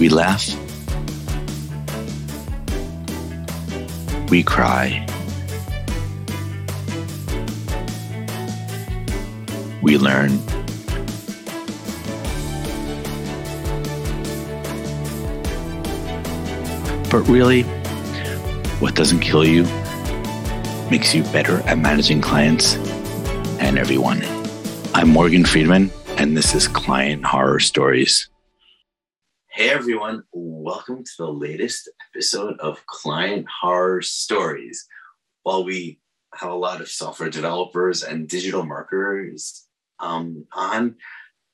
[0.00, 0.48] We laugh.
[4.30, 5.06] We cry.
[9.82, 10.38] We learn.
[17.10, 17.64] But really,
[18.80, 19.64] what doesn't kill you
[20.90, 22.76] makes you better at managing clients
[23.60, 24.22] and everyone.
[24.94, 28.29] I'm Morgan Friedman, and this is Client Horror Stories.
[29.60, 34.86] Hey everyone, welcome to the latest episode of Client Horror Stories.
[35.42, 36.00] While we
[36.34, 39.66] have a lot of software developers and digital marketers
[39.98, 40.96] um, on,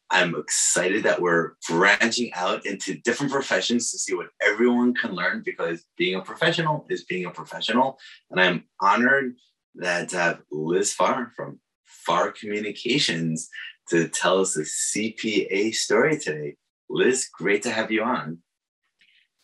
[0.08, 5.42] I'm excited that we're branching out into different professions to see what everyone can learn
[5.44, 7.98] because being a professional is being a professional.
[8.30, 9.34] And I'm honored
[9.74, 13.48] that to have Liz Farr from Farr Communications
[13.88, 16.54] to tell us a CPA story today.
[16.88, 18.38] Liz, great to have you on.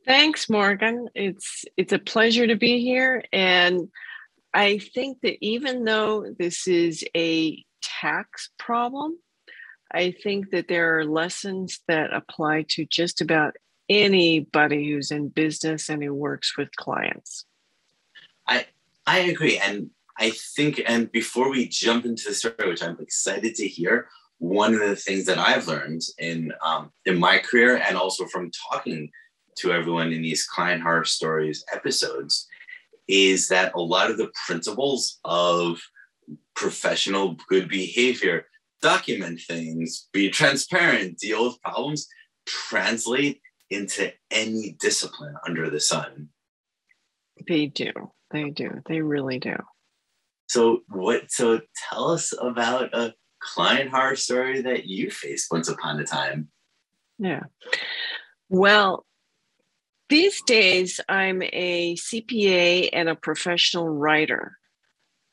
[0.04, 1.08] Thanks, Morgan.
[1.14, 3.24] It's it's a pleasure to be here.
[3.32, 3.88] And
[4.52, 9.18] I think that even though this is a tax problem,
[9.92, 13.54] I think that there are lessons that apply to just about
[13.88, 17.44] anybody who's in business and who works with clients.
[18.48, 18.66] I
[19.06, 19.58] I agree.
[19.58, 24.08] And I think, and before we jump into the story, which I'm excited to hear,
[24.42, 28.50] one of the things that I've learned in um, in my career and also from
[28.72, 29.08] talking
[29.58, 32.48] to everyone in these client horror stories episodes
[33.06, 35.80] is that a lot of the principles of
[36.56, 38.46] professional good behavior
[38.80, 42.08] document things, be transparent, deal with problems,
[42.44, 43.40] translate
[43.70, 46.30] into any discipline under the sun.
[47.46, 47.92] They do.
[48.32, 48.82] They do.
[48.86, 49.54] They really do.
[50.48, 56.00] So what so tell us about a client horror story that you faced once upon
[56.00, 56.48] a time.
[57.18, 57.44] Yeah.
[58.48, 59.04] Well,
[60.08, 64.58] these days I'm a CPA and a professional writer.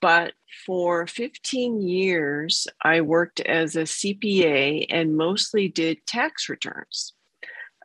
[0.01, 0.33] But
[0.65, 7.13] for 15 years, I worked as a CPA and mostly did tax returns.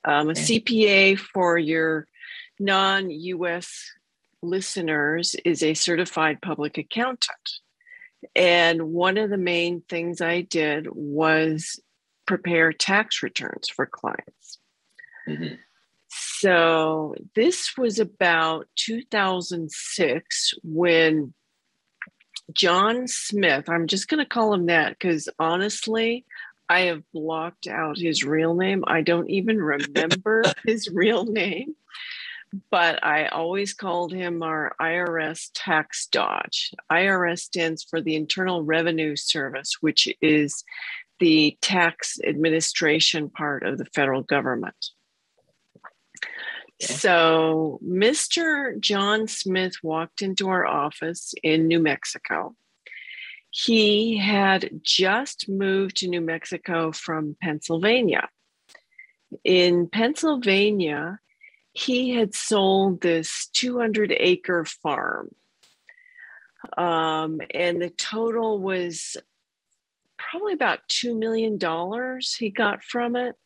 [0.05, 2.07] Um, a CPA for your
[2.61, 3.91] non US
[4.43, 7.61] listeners is a certified public accountant.
[8.35, 11.81] And one of the main things I did was
[12.27, 14.59] prepare tax returns for clients.
[15.29, 15.55] Mm-hmm.
[16.09, 21.35] So this was about 2006 when
[22.53, 26.25] John Smith, I'm just going to call him that because honestly,
[26.69, 28.85] I have blocked out his real name.
[28.87, 31.75] I don't even remember his real name,
[32.71, 36.73] but I always called him our IRS tax dodge.
[36.91, 40.65] IRS stands for the Internal Revenue Service, which is
[41.21, 44.77] the tax administration part of the federal government.
[46.81, 48.79] So, Mr.
[48.81, 52.57] John Smith walked into our office in New Mexico.
[53.51, 58.29] He had just moved to New Mexico from Pennsylvania.
[59.45, 61.21] In Pennsylvania,
[61.75, 65.35] he had sold this 200 acre farm.
[66.79, 69.19] Um, and the total was
[70.17, 71.59] probably about $2 million
[72.39, 73.37] he got from it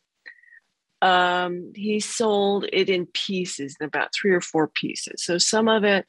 [1.01, 5.23] um, he sold it in pieces, in about three or four pieces.
[5.23, 6.07] So some of it,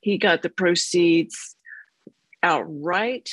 [0.00, 1.56] he got the proceeds
[2.42, 3.30] outright.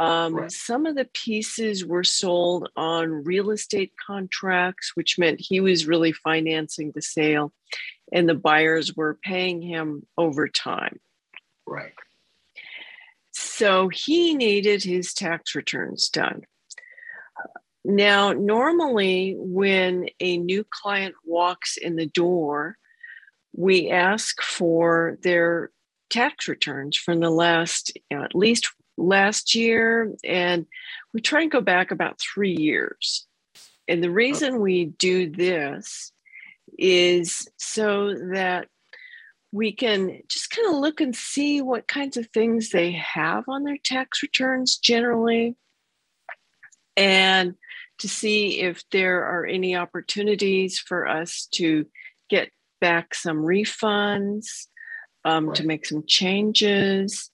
[0.00, 0.50] Um, right.
[0.50, 6.12] Some of the pieces were sold on real estate contracts, which meant he was really
[6.12, 7.52] financing the sale
[8.10, 11.00] and the buyers were paying him over time.
[11.66, 11.92] Right.
[13.32, 16.44] So he needed his tax returns done.
[17.84, 22.78] Now, normally when a new client walks in the door,
[23.54, 25.70] we ask for their
[26.08, 30.66] tax returns from the last, you know, at least last year, and
[31.12, 33.26] we try and go back about three years.
[33.88, 36.12] And the reason we do this
[36.78, 38.68] is so that
[39.52, 43.64] we can just kind of look and see what kinds of things they have on
[43.64, 45.56] their tax returns generally.
[46.96, 47.54] And
[47.98, 51.86] to see if there are any opportunities for us to
[52.28, 52.50] get
[52.80, 54.66] back some refunds,
[55.24, 55.56] um, right.
[55.56, 57.30] to make some changes.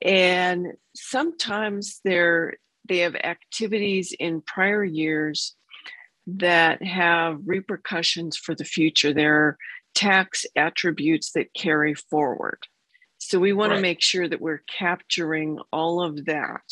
[0.00, 2.54] And sometimes they're
[2.88, 5.54] they have activities in prior years
[6.26, 9.12] that have repercussions for the future.
[9.12, 9.58] There are
[9.94, 12.58] tax attributes that carry forward.
[13.18, 13.76] So we want right.
[13.76, 16.62] to make sure that we're capturing all of that.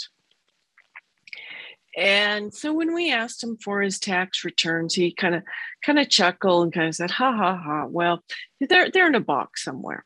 [1.96, 5.42] And so when we asked him for his tax returns, he kind of
[5.84, 7.86] kind of chuckled and kind of said, "Ha ha ha!
[7.86, 8.22] Well,
[8.60, 10.04] they're they're in a box somewhere.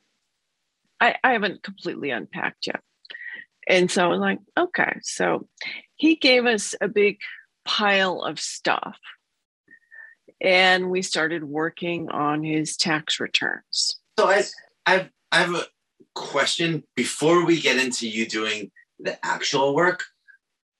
[0.98, 2.80] I, I haven't completely unpacked yet."
[3.68, 5.48] And so I was like, "Okay." So
[5.96, 7.18] he gave us a big
[7.64, 8.98] pile of stuff,
[10.40, 13.98] and we started working on his tax returns.
[14.18, 14.44] So I
[14.86, 15.66] I I have a
[16.14, 20.04] question before we get into you doing the actual work.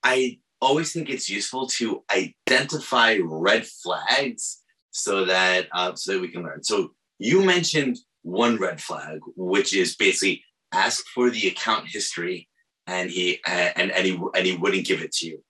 [0.03, 4.61] I always think it's useful to identify red flags
[4.91, 6.63] so that uh, so that we can learn.
[6.63, 12.49] So you mentioned one red flag, which is basically ask for the account history,
[12.87, 15.43] and he and and he and he wouldn't give it to you,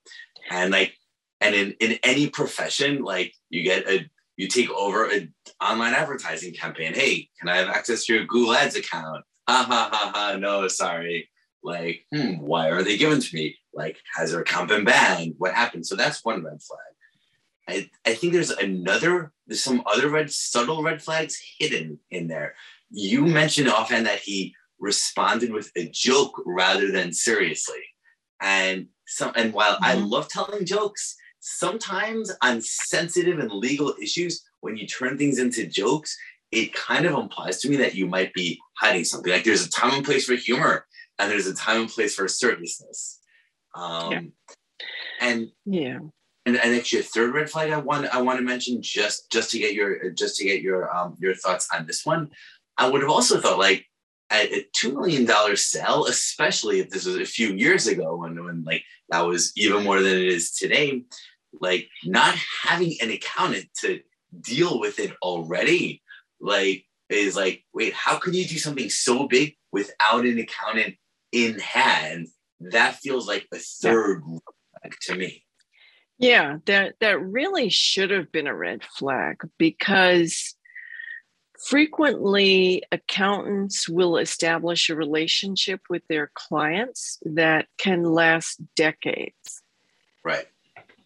[0.50, 0.94] and like
[1.40, 6.54] and in in any profession, like you get a you take over an online advertising
[6.54, 6.94] campaign.
[6.94, 9.24] Hey, can I have access to your Google Ads account?
[9.48, 10.36] Ha ha ha ha.
[10.36, 11.30] No, sorry.
[11.62, 13.56] Like, hmm, why are they given to me?
[13.74, 15.34] Like, has their account been banned?
[15.38, 15.86] What happened?
[15.86, 16.80] So that's one red flag.
[17.68, 22.54] I, I think there's another, there's some other red, subtle red flags hidden in there.
[22.90, 27.82] You mentioned often that he responded with a joke rather than seriously.
[28.40, 29.84] And some, and while mm-hmm.
[29.84, 35.66] I love telling jokes, sometimes on sensitive and legal issues, when you turn things into
[35.66, 36.16] jokes,
[36.52, 39.32] it kind of implies to me that you might be hiding something.
[39.32, 40.86] Like there's a time and place for humor,
[41.18, 43.20] and there's a time and place for seriousness.
[43.74, 44.20] Um, yeah.
[45.20, 45.98] And yeah,
[46.46, 49.50] and, and actually a third red flag I want I want to mention just just
[49.50, 52.30] to get your just to get your um, your thoughts on this one.
[52.78, 53.86] I would have also thought like
[54.30, 58.42] at a two million dollar sale, especially if this was a few years ago when
[58.44, 61.04] when like that was even more than it is today,
[61.60, 64.00] like not having an accountant to
[64.40, 66.02] deal with it already,
[66.40, 70.96] like is like, wait, how can you do something so big without an accountant
[71.32, 72.26] in hand?
[72.60, 74.90] That feels like a third yeah.
[75.02, 75.44] to me.
[76.18, 80.55] Yeah, that that really should have been a red flag because
[81.58, 89.62] frequently accountants will establish a relationship with their clients that can last decades.
[90.24, 90.46] Right.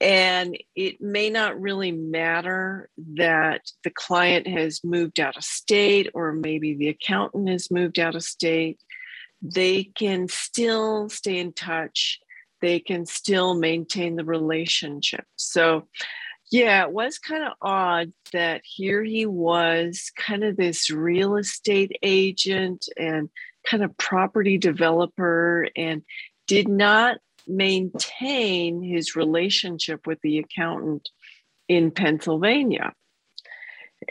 [0.01, 6.33] And it may not really matter that the client has moved out of state or
[6.33, 8.81] maybe the accountant has moved out of state.
[9.43, 12.19] They can still stay in touch
[12.61, 15.25] they can still maintain the relationship.
[15.37, 15.89] So,
[16.51, 21.97] yeah, it was kind of odd that here he was, kind of this real estate
[22.03, 23.29] agent and
[23.69, 26.03] kind of property developer, and
[26.49, 31.09] did not maintain his relationship with the accountant
[31.69, 32.93] in Pennsylvania.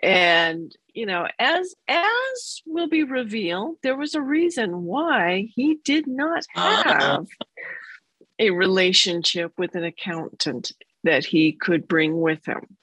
[0.01, 6.07] And you know, as as will be revealed, there was a reason why he did
[6.07, 6.83] not ah.
[6.85, 7.27] have
[8.37, 10.71] a relationship with an accountant
[11.03, 12.77] that he could bring with him.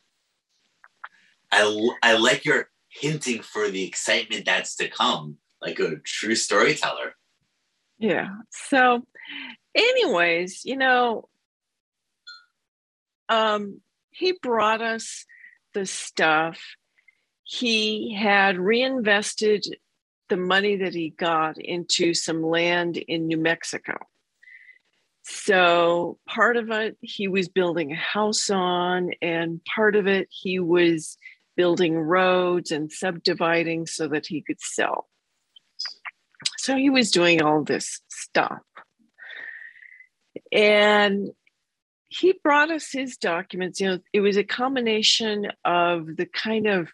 [1.52, 7.14] I, I like your hinting for the excitement that's to come, like a true storyteller.
[7.98, 8.28] Yeah.
[8.50, 9.06] So,
[9.74, 11.28] anyways, you know,
[13.28, 13.80] um,
[14.10, 15.24] he brought us
[15.74, 16.58] the stuff.
[17.44, 19.64] He had reinvested
[20.28, 23.98] the money that he got into some land in New Mexico.
[25.28, 30.60] So part of it he was building a house on, and part of it he
[30.60, 31.18] was
[31.56, 35.08] building roads and subdividing so that he could sell.
[36.58, 38.60] So he was doing all this stuff.
[40.52, 41.30] And
[42.08, 43.80] he brought us his documents.
[43.80, 46.88] You know, it was a combination of the kind of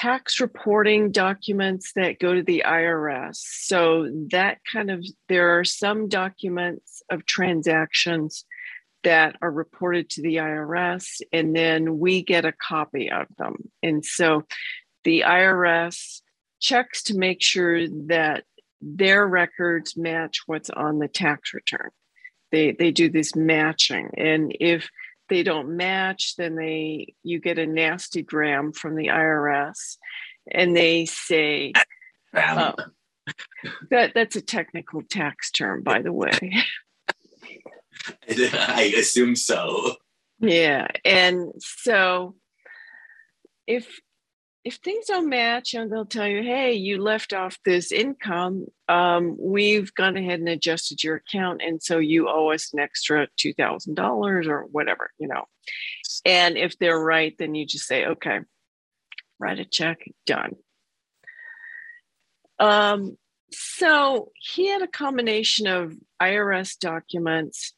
[0.00, 3.36] tax reporting documents that go to the IRS.
[3.36, 8.46] So that kind of there are some documents of transactions
[9.04, 13.56] that are reported to the IRS and then we get a copy of them.
[13.82, 14.46] And so
[15.04, 16.22] the IRS
[16.60, 18.44] checks to make sure that
[18.80, 21.90] their records match what's on the tax return.
[22.52, 24.88] They they do this matching and if
[25.30, 29.96] they don't match, then they you get a nasty gram from the IRS,
[30.50, 31.72] and they say
[32.34, 32.72] uh,
[33.90, 36.38] that that's a technical tax term, by the way.
[38.28, 39.96] I assume so.
[40.40, 42.34] Yeah, and so
[43.66, 44.00] if
[44.62, 48.66] if things don't match, and they'll tell you, "Hey, you left off this income.
[48.88, 53.28] Um, we've gone ahead and adjusted your account, and so you owe us an extra
[53.36, 55.44] two thousand dollars or whatever." You know,
[56.24, 58.40] and if they're right, then you just say, "Okay,
[59.38, 60.56] write a check, done."
[62.58, 63.16] Um,
[63.50, 67.72] so he had a combination of IRS documents,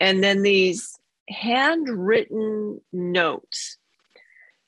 [0.00, 3.78] and then these handwritten notes.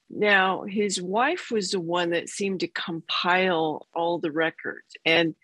[0.09, 4.97] Now, his wife was the one that seemed to compile all the records.
[5.05, 5.35] And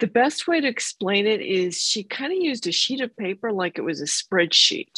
[0.00, 3.52] the best way to explain it is she kind of used a sheet of paper
[3.52, 4.92] like it was a spreadsheet.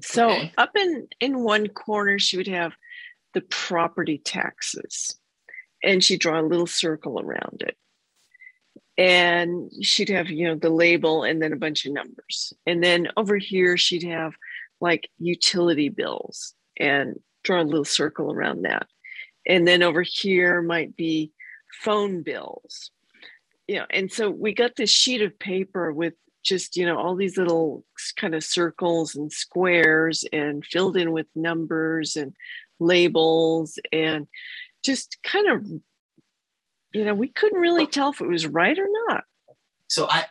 [0.00, 0.52] So okay.
[0.58, 2.74] up in in one corner she would have
[3.32, 5.16] the property taxes
[5.82, 7.76] and she'd draw a little circle around it.
[8.98, 12.54] And she'd have, you know, the label and then a bunch of numbers.
[12.66, 14.32] And then over here she'd have
[14.80, 18.86] like utility bills and draw a little circle around that.
[19.46, 21.32] And then over here might be
[21.82, 22.90] phone bills
[23.66, 26.14] you know, and so we got this sheet of paper with
[26.44, 27.84] just, you know, all these little
[28.16, 32.34] kind of circles and squares and filled in with numbers and
[32.78, 34.28] labels and
[34.84, 35.66] just kind of,
[36.92, 39.24] you know, we couldn't really tell if it was right or not.
[39.88, 40.26] So I,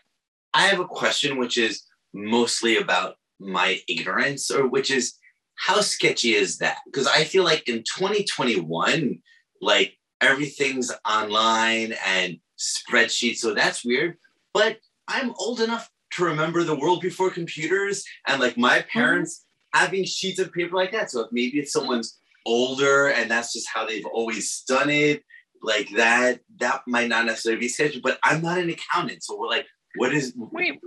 [0.54, 1.84] I have a question, which is
[2.14, 5.16] mostly about my ignorance, or which is
[5.56, 6.78] how sketchy is that?
[6.86, 9.22] Because I feel like in 2021,
[9.62, 13.38] like everything's online and spreadsheets.
[13.38, 14.18] So that's weird.
[14.54, 19.00] But I'm old enough to remember the world before computers and like my mm-hmm.
[19.00, 19.86] parents mm-hmm.
[19.86, 21.12] having sheets of paper like that.
[21.12, 25.24] So if maybe it's someone's older and that's just how they've always done it,
[25.62, 28.04] like that, that might not necessarily be scheduled.
[28.04, 29.24] But I'm not an accountant.
[29.24, 30.80] So we're like, what is Wait,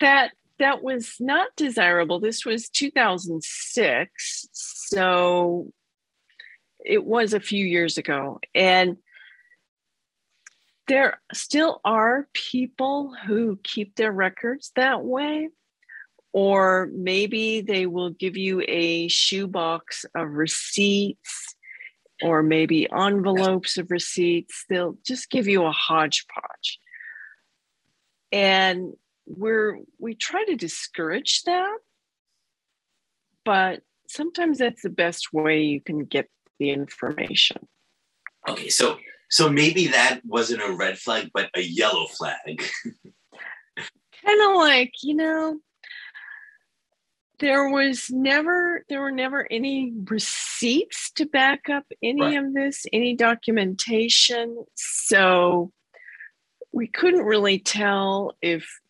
[0.00, 2.20] that that was not desirable.
[2.20, 4.48] This was 2006.
[4.52, 5.72] So
[6.84, 8.40] it was a few years ago.
[8.54, 8.96] And
[10.88, 15.48] there still are people who keep their records that way
[16.32, 21.54] or maybe they will give you a shoebox of receipts
[22.22, 26.78] or maybe envelopes of receipts they'll just give you a hodgepodge
[28.32, 28.92] and
[29.26, 31.78] we're we try to discourage that
[33.44, 36.28] but sometimes that's the best way you can get
[36.58, 37.66] the information
[38.48, 38.96] okay so
[39.28, 42.36] so maybe that wasn't a red flag, but a yellow flag.
[44.24, 45.58] kind of like, you know,
[47.38, 52.38] there was never there were never any receipts to back up any right.
[52.38, 55.70] of this any documentation so
[56.72, 58.80] we couldn't really tell if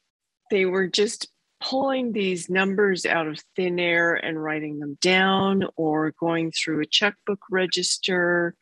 [0.51, 1.29] they were just
[1.61, 6.87] pulling these numbers out of thin air and writing them down or going through a
[6.87, 8.55] checkbook register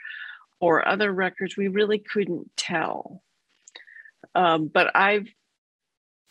[0.60, 3.22] or other records, we really couldn't tell.
[4.34, 5.28] Um, but I've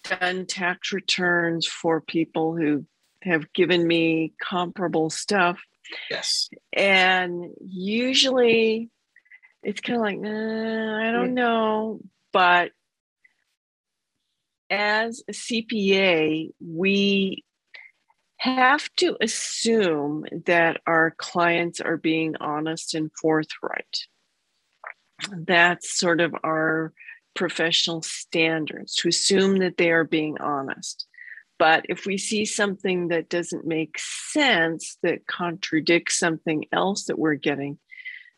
[0.03, 2.85] done tax returns for people who
[3.21, 5.61] have given me comparable stuff.
[6.09, 6.49] Yes.
[6.71, 8.89] And usually
[9.61, 11.99] it's kind of like, I don't know.
[12.31, 12.71] But
[14.73, 17.43] as a CPA, we
[18.37, 24.07] have to assume that our clients are being honest and forthright
[25.31, 26.93] that's sort of our
[27.35, 31.07] professional standards to assume that they are being honest.
[31.59, 37.35] But if we see something that doesn't make sense, that contradicts something else that we're
[37.35, 37.79] getting,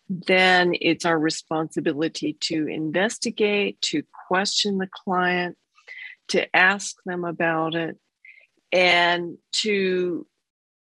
[0.10, 5.58] then it's our responsibility to investigate, to question the client,
[6.29, 7.98] to ask them about it,
[8.72, 10.25] and to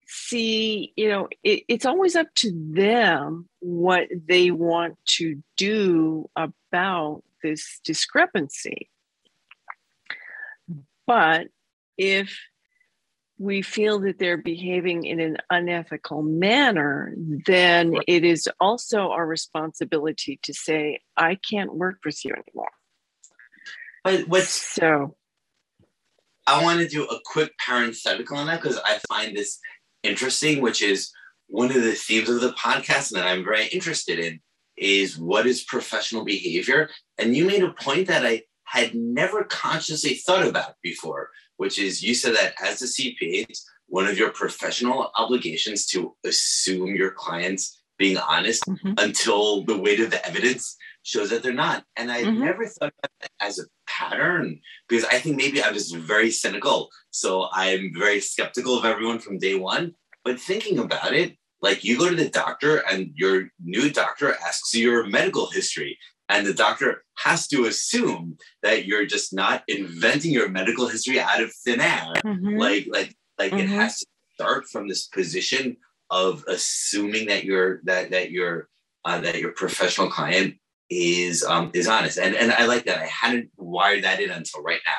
[0.05, 7.23] see, you know, it, it's always up to them what they want to do about
[7.41, 8.89] this discrepancy.
[11.05, 11.47] But
[11.97, 12.37] if
[13.37, 17.13] we feel that they're behaving in an unethical manner,
[17.45, 22.71] then it is also our responsibility to say, I can't work with you anymore.
[24.03, 25.15] But what's so
[26.47, 29.59] I want to do a quick parenthetical on that because I find this
[30.03, 31.11] interesting, which is
[31.47, 34.39] one of the themes of the podcast that I'm very interested in
[34.77, 36.89] is what is professional behavior?
[37.17, 42.01] And you made a point that I had never consciously thought about before, which is
[42.01, 47.11] you said that as a CPA, it's one of your professional obligations to assume your
[47.11, 48.93] clients being honest mm-hmm.
[48.97, 51.83] until the weight of the evidence shows that they're not.
[51.95, 52.43] And I mm-hmm.
[52.43, 56.89] never thought about that as a pattern because I think maybe I'm just very cynical.
[57.11, 59.93] So I'm very skeptical of everyone from day one.
[60.23, 64.73] But thinking about it, like you go to the doctor and your new doctor asks
[64.73, 65.97] you your medical history.
[66.29, 71.41] And the doctor has to assume that you're just not inventing your medical history out
[71.41, 72.13] of thin air.
[72.25, 72.57] Mm-hmm.
[72.57, 73.59] Like, like, like mm-hmm.
[73.59, 75.77] it has to start from this position
[76.09, 78.69] of assuming that you're that that your
[79.05, 80.55] uh, that your professional client
[80.93, 82.99] is um, is honest, and and I like that.
[82.99, 84.91] I hadn't wired that in until right now.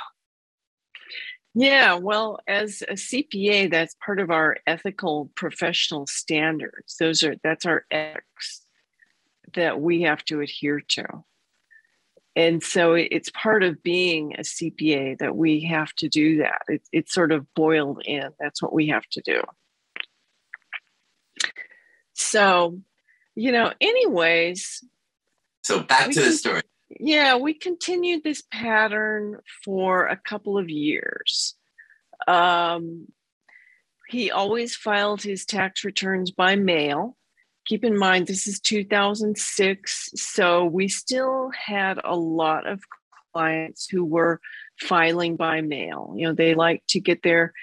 [1.57, 6.97] Yeah, well, as a CPA, that's part of our ethical professional standards.
[6.99, 8.67] Those are that's our ethics
[9.55, 11.25] that we have to adhere to.
[12.37, 16.63] And so it's part of being a CPA that we have to do that.
[16.67, 18.31] It, it's sort of boiled in.
[18.41, 19.41] That's what we have to do.
[22.15, 22.81] So,
[23.37, 24.83] you know, anyways.
[25.65, 26.63] So back to the story.
[27.01, 31.55] Yeah, we continued this pattern for a couple of years.
[32.29, 33.09] Um,
[34.09, 37.17] he always filed his tax returns by mail.
[37.67, 40.11] Keep in mind, this is 2006.
[40.15, 42.83] So we still had a lot of
[43.33, 44.41] clients who were
[44.81, 46.13] filing by mail.
[46.15, 47.55] You know, they like to get their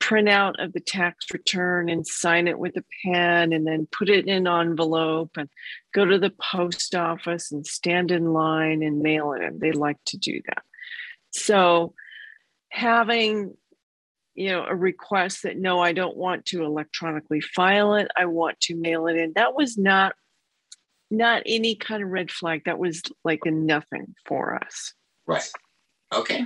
[0.00, 4.26] printout of the tax return and sign it with a pen and then put it
[4.26, 5.48] in an envelope and
[5.92, 9.42] go to the post office and stand in line and mail it.
[9.42, 9.58] In.
[9.58, 10.62] They like to do that.
[11.30, 11.94] So
[12.70, 13.54] having
[14.34, 18.08] you know a request that no i don't want to electronically file it.
[18.16, 20.14] I want to mail it in that was not
[21.10, 22.62] not any kind of red flag.
[22.64, 24.92] That was like a nothing for us.
[25.26, 25.48] Right.
[26.14, 26.44] Okay.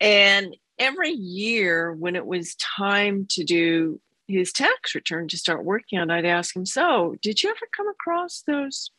[0.00, 6.00] And every year when it was time to do his tax return to start working
[6.00, 8.90] on, I'd ask him, So, did you ever come across those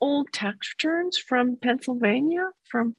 [0.00, 2.50] old tax returns from Pennsylvania?
[2.68, 2.96] From,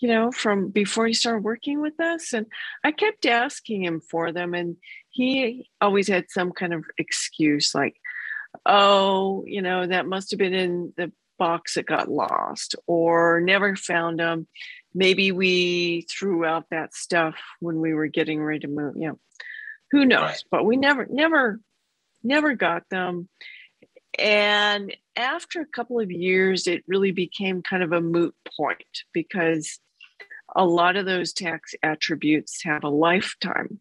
[0.00, 2.32] you know, from before he started working with us?
[2.32, 2.46] And
[2.82, 4.54] I kept asking him for them.
[4.54, 4.76] And
[5.10, 7.94] he always had some kind of excuse like,
[8.66, 13.76] Oh, you know, that must have been in the box that got lost or never
[13.76, 14.46] found them
[14.94, 19.18] maybe we threw out that stuff when we were getting ready to move you know
[19.92, 20.22] who knows?
[20.22, 20.42] Right.
[20.50, 21.60] but we never never
[22.24, 23.28] never got them.
[24.18, 29.78] And after a couple of years it really became kind of a moot point because
[30.54, 33.80] a lot of those tax attributes have a lifetime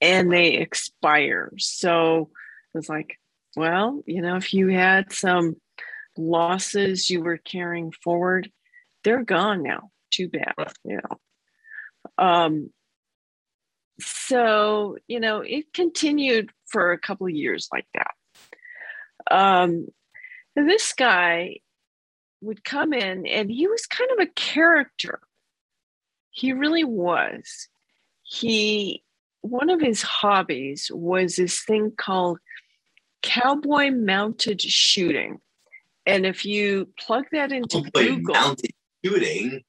[0.00, 1.52] and they expire.
[1.58, 2.30] So
[2.74, 3.18] it's like
[3.56, 5.56] well you know if you had some
[6.16, 8.50] losses you were carrying forward
[9.04, 9.90] they're gone now.
[10.10, 10.72] Too bad, right.
[10.84, 12.24] you know.
[12.24, 12.70] Um,
[14.00, 18.14] so you know, it continued for a couple of years like that.
[19.30, 19.86] Um,
[20.56, 21.58] this guy
[22.40, 25.20] would come in, and he was kind of a character.
[26.30, 27.68] He really was.
[28.22, 29.02] He
[29.42, 32.38] one of his hobbies was this thing called
[33.22, 35.38] cowboy mounted shooting.
[36.06, 38.70] And if you plug that into cowboy Google, mounted
[39.04, 39.62] shooting.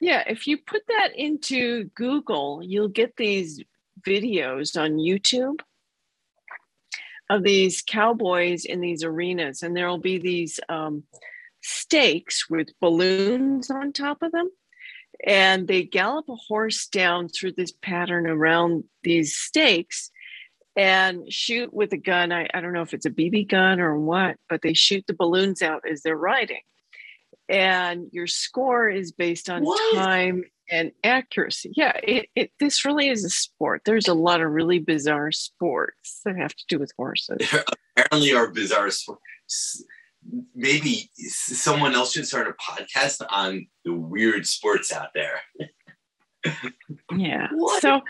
[0.00, 3.62] Yeah, if you put that into Google, you'll get these
[4.06, 5.60] videos on YouTube
[7.30, 11.02] of these cowboys in these arenas, and there will be these um,
[11.62, 14.50] stakes with balloons on top of them.
[15.26, 20.10] And they gallop a horse down through this pattern around these stakes
[20.76, 22.32] and shoot with a gun.
[22.32, 25.14] I, I don't know if it's a BB gun or what, but they shoot the
[25.14, 26.60] balloons out as they're riding
[27.48, 29.94] and your score is based on what?
[29.94, 31.72] time and accuracy.
[31.76, 33.82] Yeah, it, it, this really is a sport.
[33.84, 37.48] There's a lot of really bizarre sports that have to do with horses.
[37.50, 37.64] There
[37.96, 39.84] apparently are bizarre sports.
[40.54, 45.40] Maybe someone else should start a podcast on the weird sports out there.
[47.16, 47.48] yeah.
[47.52, 47.80] What?
[47.80, 48.00] So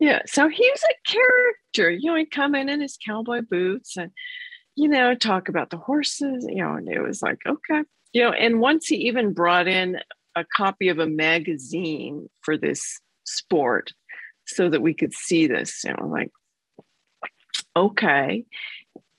[0.00, 1.90] yeah, so he was a character.
[1.90, 4.10] You know, he'd come in in his cowboy boots and
[4.74, 6.44] you know talk about the horses.
[6.48, 9.98] You know, and it was like okay you know, and once he even brought in
[10.34, 13.92] a copy of a magazine for this sport
[14.46, 15.82] so that we could see this.
[15.84, 16.30] You know, like,
[17.76, 18.44] okay.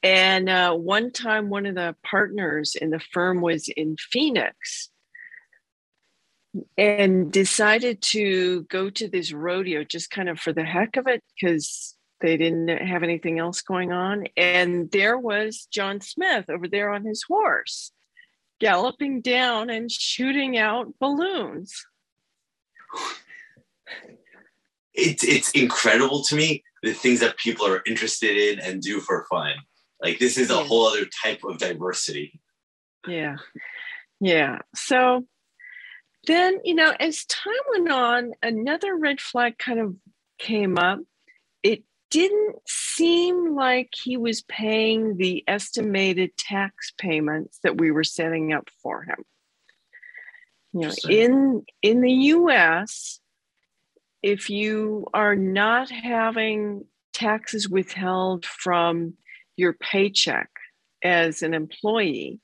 [0.01, 4.89] And uh, one time, one of the partners in the firm was in Phoenix
[6.77, 11.23] and decided to go to this rodeo just kind of for the heck of it
[11.33, 14.25] because they didn't have anything else going on.
[14.37, 17.91] And there was John Smith over there on his horse
[18.63, 21.85] galloping down and shooting out balloons.
[24.93, 29.25] It's it's incredible to me the things that people are interested in and do for
[29.29, 29.53] fun.
[30.01, 30.63] Like this is a yeah.
[30.63, 32.39] whole other type of diversity.
[33.07, 33.35] Yeah.
[34.21, 34.59] Yeah.
[34.75, 35.25] So
[36.27, 39.95] then, you know, as time went on, another red flag kind of
[40.39, 40.99] came up.
[42.13, 48.69] Didn't seem like he was paying the estimated tax payments that we were setting up
[48.83, 49.25] for him.
[50.73, 53.19] You know, in in the US,
[54.21, 59.15] if you are not having taxes withheld from
[59.55, 60.49] your paycheck
[61.03, 62.39] as an employee,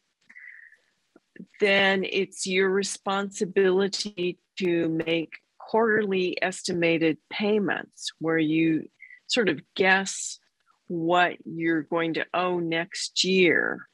[1.59, 8.89] then it's your responsibility to make quarterly estimated payments where you
[9.29, 10.39] sort of guess
[10.87, 13.87] what you're going to owe next year.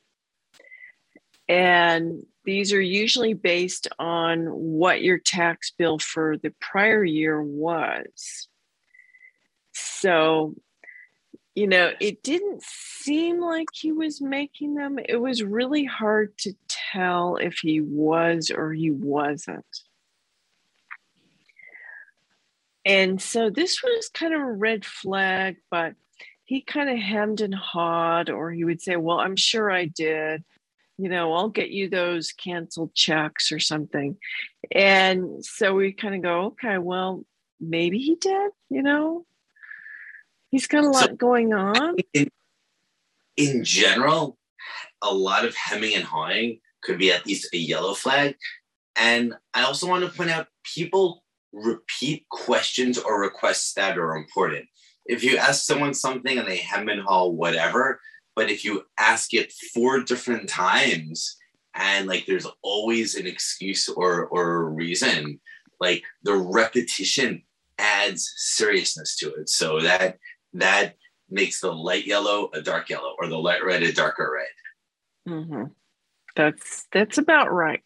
[1.47, 8.47] And these are usually based on what your tax bill for the prior year was.
[9.73, 10.55] So,
[11.53, 14.97] you know, it didn't seem like he was making them.
[15.03, 19.65] It was really hard to tell if he was or he wasn't.
[22.85, 25.95] And so this was kind of a red flag, but
[26.43, 30.43] he kind of hemmed and hawed, or he would say, Well, I'm sure I did.
[30.97, 34.17] You know, I'll get you those canceled checks or something.
[34.71, 37.25] And so we kind of go, Okay, well,
[37.59, 39.25] maybe he did, you know?
[40.51, 41.97] He's got a lot so, going on.
[42.13, 42.29] In,
[43.35, 44.37] in general,
[45.01, 48.37] a lot of hemming and hawing could be at least a yellow flag.
[48.95, 51.24] And I also want to point out people
[51.55, 54.65] repeat questions or requests that are important.
[55.05, 58.01] If you ask someone something and they hem and haw whatever,
[58.35, 61.37] but if you ask it four different times
[61.73, 65.39] and like there's always an excuse or or reason,
[65.79, 67.43] like the repetition
[67.77, 69.49] adds seriousness to it.
[69.49, 70.17] So that
[70.53, 70.95] that
[71.29, 75.33] makes the light yellow a dark yellow or the light red a darker red.
[75.33, 75.63] Mm-hmm.
[76.35, 77.81] That's that's about right.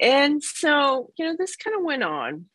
[0.00, 2.46] And so, you know, this kind of went on.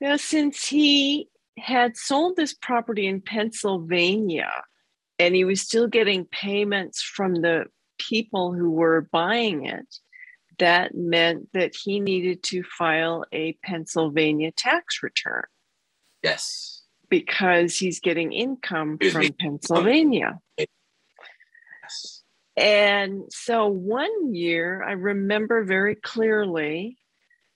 [0.00, 4.52] Now, since he had sold this property in Pennsylvania
[5.18, 7.64] and he was still getting payments from the
[7.98, 9.96] people who were buying it,
[10.58, 15.44] that meant that he needed to file a Pennsylvania tax return.
[16.22, 16.82] Yes.
[17.08, 20.38] Because he's getting income from Pennsylvania.
[20.58, 22.15] Yes.
[22.56, 26.96] And so one year, I remember very clearly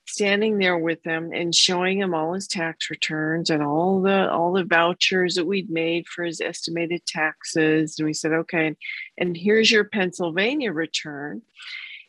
[0.06, 4.52] standing there with him and showing him all his tax returns and all the all
[4.52, 7.98] the vouchers that we'd made for his estimated taxes.
[7.98, 8.76] And we said okay
[9.16, 11.42] and here's your pennsylvania return.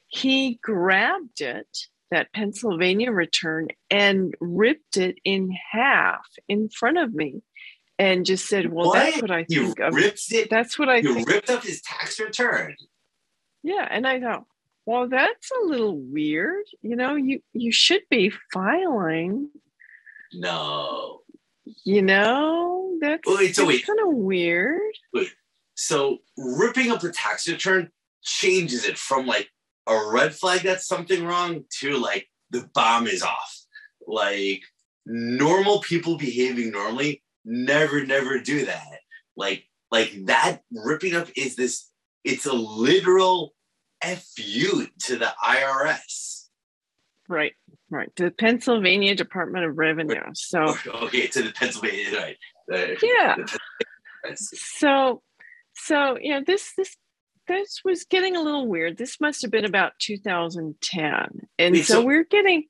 [0.08, 1.78] He grabbed it
[2.10, 7.42] that pennsylvania return and ripped it in half in front of me
[8.02, 8.96] and just said, "Well, what?
[8.96, 10.50] that's what I think you of." Ripped it.
[10.50, 10.96] That's what I.
[10.96, 11.06] Think.
[11.06, 11.30] You think.
[11.30, 12.76] ripped up his tax return.
[13.62, 14.46] Yeah, and I thought,
[14.88, 16.66] well, that's a little weird.
[16.82, 19.50] You know, you you should be filing.
[20.34, 21.20] No.
[21.86, 24.82] You know, that's, wait, so that's kind of weird.
[25.14, 25.30] Wait.
[25.76, 27.92] So ripping up the tax return
[28.24, 29.50] changes it from like
[29.88, 33.60] a red flag that's something wrong to like the bomb is off.
[34.08, 34.64] Like
[35.06, 39.00] normal people behaving normally never never do that.
[39.36, 41.90] Like like that ripping up is this
[42.24, 43.54] it's a literal
[44.04, 46.48] fu to the irs
[47.28, 47.54] right
[47.90, 48.10] right.
[48.16, 52.38] To the pennsylvania department of revenue so okay to the pennsylvania right.
[52.68, 53.36] The, yeah.
[53.36, 55.22] The so
[55.76, 56.96] so you know this this
[57.48, 58.98] this was getting a little weird.
[58.98, 62.66] This must have been about 2010 and Wait, so, so we're getting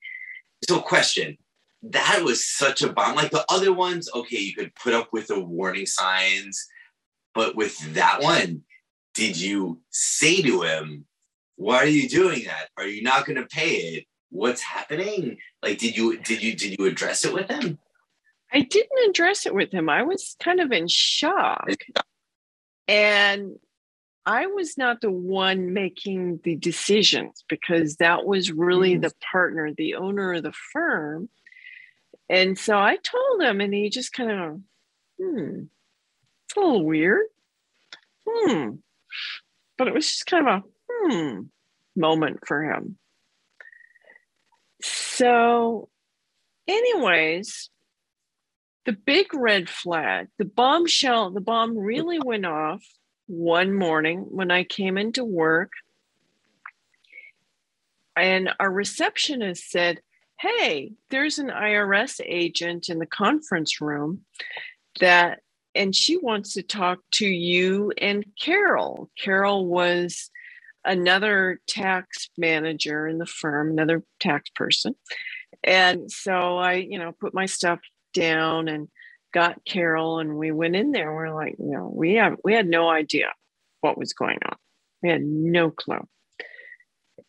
[0.67, 1.37] so question
[1.83, 3.15] that was such a bomb.
[3.15, 6.67] Like the other ones, okay, you could put up with the warning signs,
[7.33, 8.63] but with that one,
[9.13, 11.05] did you say to him,
[11.55, 12.69] "Why are you doing that?
[12.77, 14.05] Are you not going to pay it?
[14.29, 17.79] What's happening?" Like, did you did you did you address it with him?
[18.53, 19.89] I didn't address it with him.
[19.89, 21.67] I was kind of in shock,
[22.87, 23.55] and
[24.25, 29.01] I was not the one making the decisions because that was really mm-hmm.
[29.01, 31.29] the partner, the owner of the firm
[32.31, 34.61] and so I told him, and he just kind of,
[35.19, 35.63] hmm,
[36.45, 37.25] it's a little weird.
[38.25, 38.69] Hmm.
[39.77, 41.41] But it was just kind of a hmm
[41.95, 42.97] moment for him.
[44.81, 45.89] So,
[46.69, 47.69] anyways,
[48.85, 52.81] the big red flag, the bombshell, the bomb really went off
[53.27, 55.71] one morning when I came into work.
[58.15, 59.99] And our receptionist said,
[60.41, 64.21] hey, there's an IRS agent in the conference room
[64.99, 65.39] that,
[65.75, 69.09] and she wants to talk to you and Carol.
[69.19, 70.31] Carol was
[70.83, 74.95] another tax manager in the firm, another tax person.
[75.63, 77.79] And so I, you know, put my stuff
[78.13, 78.87] down and
[79.31, 81.13] got Carol and we went in there.
[81.13, 83.31] We're like, you know, we have we had no idea
[83.81, 84.57] what was going on.
[85.03, 86.07] We had no clue.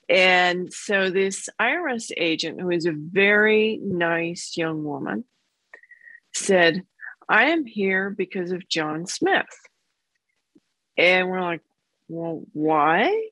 [0.08, 5.24] And so this IRS agent, who is a very nice young woman,
[6.34, 6.84] said,
[7.28, 9.46] I am here because of John Smith.
[10.96, 11.62] And we're like,
[12.08, 13.28] well, why?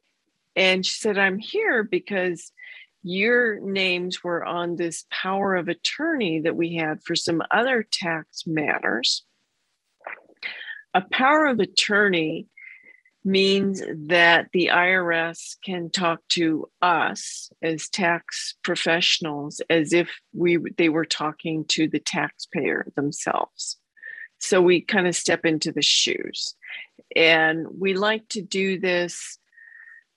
[0.56, 2.52] And she said, I'm here because
[3.02, 8.46] your names were on this power of attorney that we had for some other tax
[8.46, 9.24] matters.
[10.92, 12.46] A power of attorney
[13.24, 20.88] means that the IRS can talk to us as tax professionals as if we they
[20.88, 23.76] were talking to the taxpayer themselves.
[24.38, 26.54] So we kind of step into the shoes.
[27.14, 29.38] And we like to do this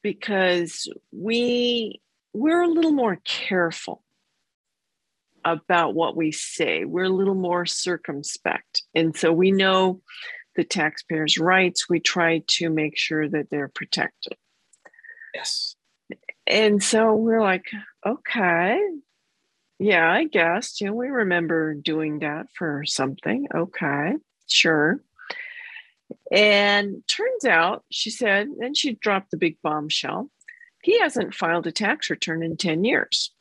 [0.01, 1.99] because we
[2.33, 4.03] we're a little more careful
[5.45, 6.85] about what we say.
[6.85, 8.83] We're a little more circumspect.
[8.95, 10.01] And so we know
[10.55, 11.89] the taxpayers' rights.
[11.89, 14.37] We try to make sure that they're protected.
[15.33, 15.75] Yes.
[16.45, 17.65] And so we're like,
[18.05, 18.79] okay,
[19.79, 20.79] yeah, I guess.
[20.79, 23.47] You know, we remember doing that for something.
[23.53, 24.13] Okay,
[24.47, 25.01] sure.
[26.31, 30.29] And turns out, she said, and she dropped the big bombshell.
[30.83, 33.31] He hasn't filed a tax return in 10 years.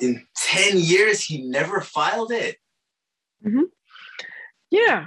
[0.00, 2.56] In 10 years, he never filed it.
[3.44, 3.62] Mm-hmm.
[4.70, 5.06] Yeah.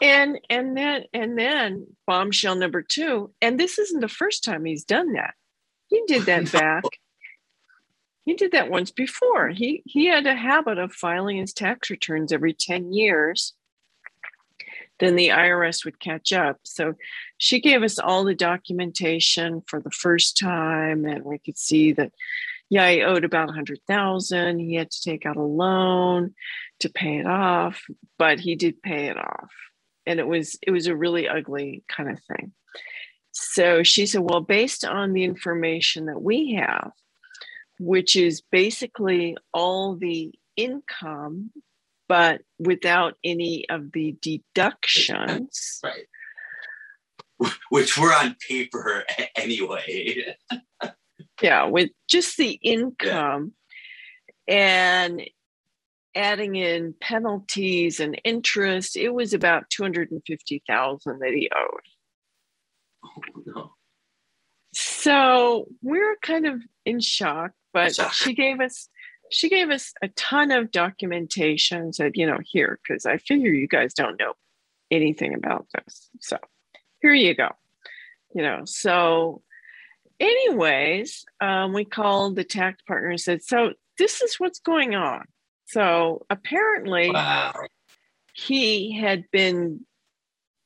[0.00, 4.84] And and then and then bombshell number two, and this isn't the first time he's
[4.84, 5.34] done that.
[5.88, 6.84] He did that back.
[8.24, 9.50] He did that once before.
[9.50, 13.54] He he had a habit of filing his tax returns every 10 years
[14.98, 16.58] then the IRS would catch up.
[16.62, 16.94] So
[17.38, 22.12] she gave us all the documentation for the first time, and we could see that,
[22.70, 24.58] yeah, he owed about a hundred thousand.
[24.58, 26.34] He had to take out a loan
[26.80, 27.82] to pay it off,
[28.18, 29.52] but he did pay it off,
[30.06, 32.52] and it was it was a really ugly kind of thing.
[33.32, 36.92] So she said, well, based on the information that we have,
[37.78, 41.50] which is basically all the income
[42.08, 45.80] but without any of the deductions.
[45.82, 46.06] Right.
[47.70, 49.04] Which were on paper
[49.36, 50.34] anyway.
[51.42, 53.52] yeah, with just the income
[54.48, 54.54] yeah.
[54.56, 55.22] and
[56.16, 61.80] adding in penalties and interest, it was about 250,000 that he owed.
[63.04, 63.72] Oh, no.
[64.72, 68.88] So we're kind of in shock, but she gave us
[69.30, 73.66] she gave us a ton of documentation, said, you know, here, because I figure you
[73.66, 74.34] guys don't know
[74.90, 76.08] anything about this.
[76.20, 76.38] So
[77.00, 77.48] here you go.
[78.34, 79.42] You know, so
[80.20, 85.24] anyways, um, we called the tax partner and said, so this is what's going on.
[85.66, 87.54] So apparently wow.
[88.32, 89.84] he had been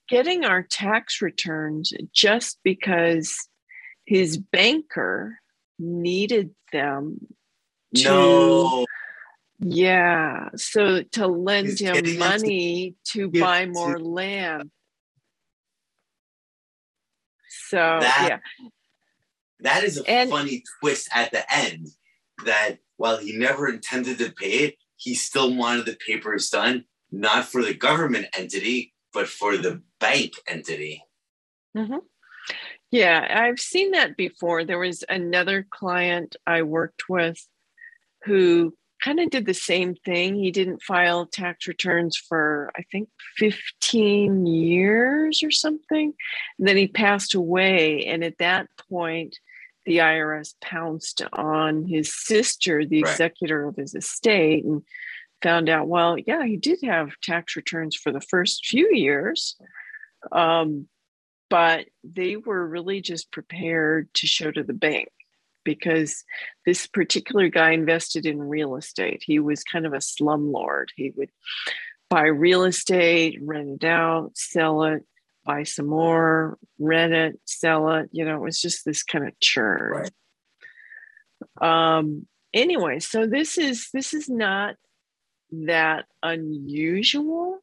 [0.09, 3.49] getting our tax returns just because
[4.05, 5.39] his banker
[5.79, 7.27] needed them
[7.95, 8.87] to, no.
[9.61, 10.49] Yeah.
[10.57, 14.71] So to lend He's him money to, to buy more to, land.
[17.49, 18.69] So that, yeah.
[19.61, 21.89] That is a and, funny twist at the end
[22.45, 27.47] that while he never intended to pay it, he still wanted the papers done, not
[27.47, 31.03] for the government entity, but for the bank entity.
[31.75, 31.99] Mm-hmm.
[32.91, 34.65] Yeah, I've seen that before.
[34.65, 37.39] There was another client I worked with
[38.25, 40.35] who kind of did the same thing.
[40.35, 43.09] He didn't file tax returns for, I think,
[43.39, 46.13] 15 years or something.
[46.59, 48.05] And then he passed away.
[48.05, 49.39] And at that point,
[49.87, 53.11] the IRS pounced on his sister, the right.
[53.11, 54.83] executor of his estate, and
[55.43, 59.57] found out, well, yeah, he did have tax returns for the first few years.
[60.33, 60.87] Um,
[61.49, 65.09] but they were really just prepared to show to the bank
[65.65, 66.25] because
[66.65, 69.23] this particular guy invested in real estate.
[69.25, 70.87] He was kind of a slumlord.
[70.95, 71.31] He would
[72.09, 75.05] buy real estate, rent it out, sell it,
[75.45, 78.09] buy some more, rent it, sell it.
[78.13, 80.09] You know, it was just this kind of churn.
[81.61, 81.97] Right.
[81.97, 84.77] Um, anyway, so this is this is not
[85.53, 87.59] that unusual,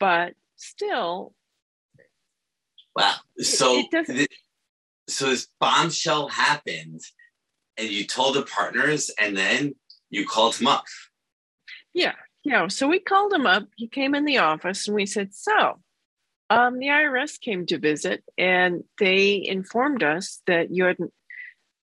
[0.00, 1.34] but still.
[2.96, 3.14] Wow.
[3.38, 4.28] So it, it
[5.08, 7.00] so this bombshell happened
[7.76, 9.74] and you told the partners and then
[10.10, 10.84] you called him up
[11.92, 15.34] yeah yeah so we called him up he came in the office and we said
[15.34, 15.80] so
[16.50, 21.12] um, the irs came to visit and they informed us that you hadn't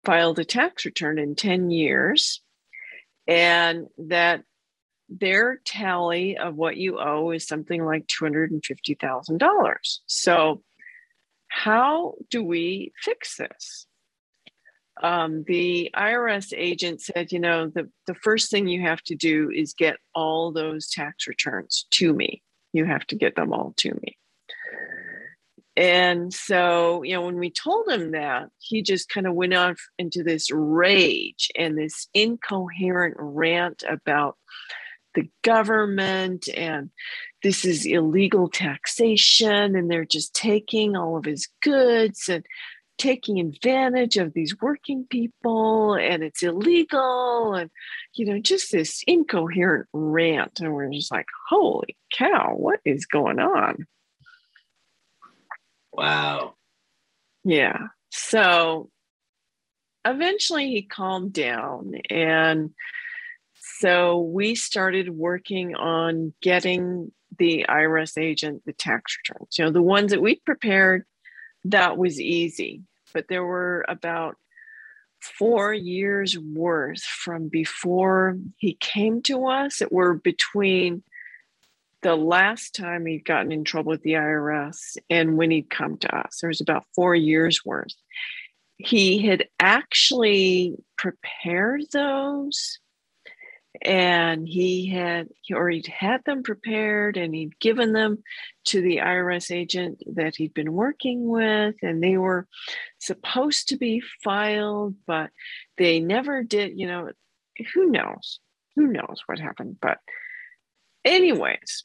[0.04, 2.42] filed a tax return in 10 years
[3.26, 4.42] and that
[5.08, 9.74] their tally of what you owe is something like $250,000.
[10.06, 10.62] So
[11.48, 13.86] how do we fix this?
[15.02, 19.50] Um, the IRS agent said, you know, the, the first thing you have to do
[19.50, 22.42] is get all those tax returns to me.
[22.72, 24.16] You have to get them all to me.
[25.76, 29.78] And so, you know, when we told him that, he just kind of went off
[29.96, 34.36] into this rage and this incoherent rant about
[35.14, 36.90] the government and
[37.42, 42.44] this is illegal taxation and they're just taking all of his goods and
[42.98, 47.70] taking advantage of these working people and it's illegal and
[48.14, 53.38] you know just this incoherent rant and we're just like holy cow what is going
[53.38, 53.86] on?
[55.92, 56.54] Wow.
[57.44, 57.88] Yeah.
[58.10, 58.90] So
[60.04, 62.70] eventually he calmed down and
[63.80, 69.56] so we started working on getting the irs agent the tax returns.
[69.56, 71.04] You know the ones that we prepared
[71.64, 72.82] that was easy
[73.12, 74.36] but there were about
[75.20, 81.02] four years worth from before he came to us that were between
[82.02, 86.16] the last time he'd gotten in trouble with the IRS and when he'd come to
[86.16, 86.38] us.
[86.40, 87.94] There was about four years worth.
[88.76, 92.78] He had actually prepared those
[93.82, 98.22] and he had or he'd had them prepared and he'd given them
[98.66, 101.76] to the IRS agent that he'd been working with.
[101.82, 102.46] And they were
[102.98, 105.30] supposed to be filed but
[105.76, 107.10] they never did you know
[107.74, 108.40] who knows?
[108.76, 109.78] Who knows what happened?
[109.80, 109.98] But
[111.04, 111.84] anyways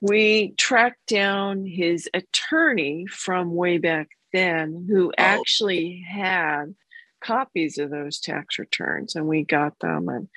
[0.00, 5.14] we tracked down his attorney from way back then who oh.
[5.16, 6.74] actually had
[7.22, 10.28] copies of those tax returns and we got them and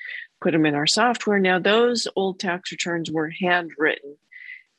[0.41, 1.39] put them in our software.
[1.39, 4.17] Now, those old tax returns were handwritten.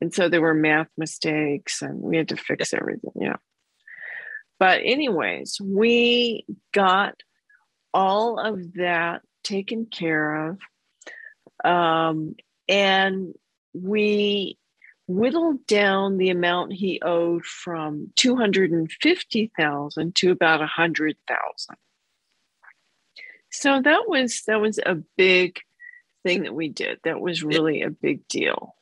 [0.00, 3.12] And so there were math mistakes and we had to fix everything.
[3.16, 3.36] Yeah.
[4.58, 7.14] But, anyways, we got
[7.92, 10.58] all of that taken care of.
[11.64, 12.34] Um,
[12.68, 13.34] and
[13.74, 14.58] we
[15.06, 21.76] whittled down the amount he owed from 250,000 to about 100,000
[23.50, 25.60] so that was that was a big
[26.22, 26.98] thing that we did.
[27.04, 28.74] That was really a big deal.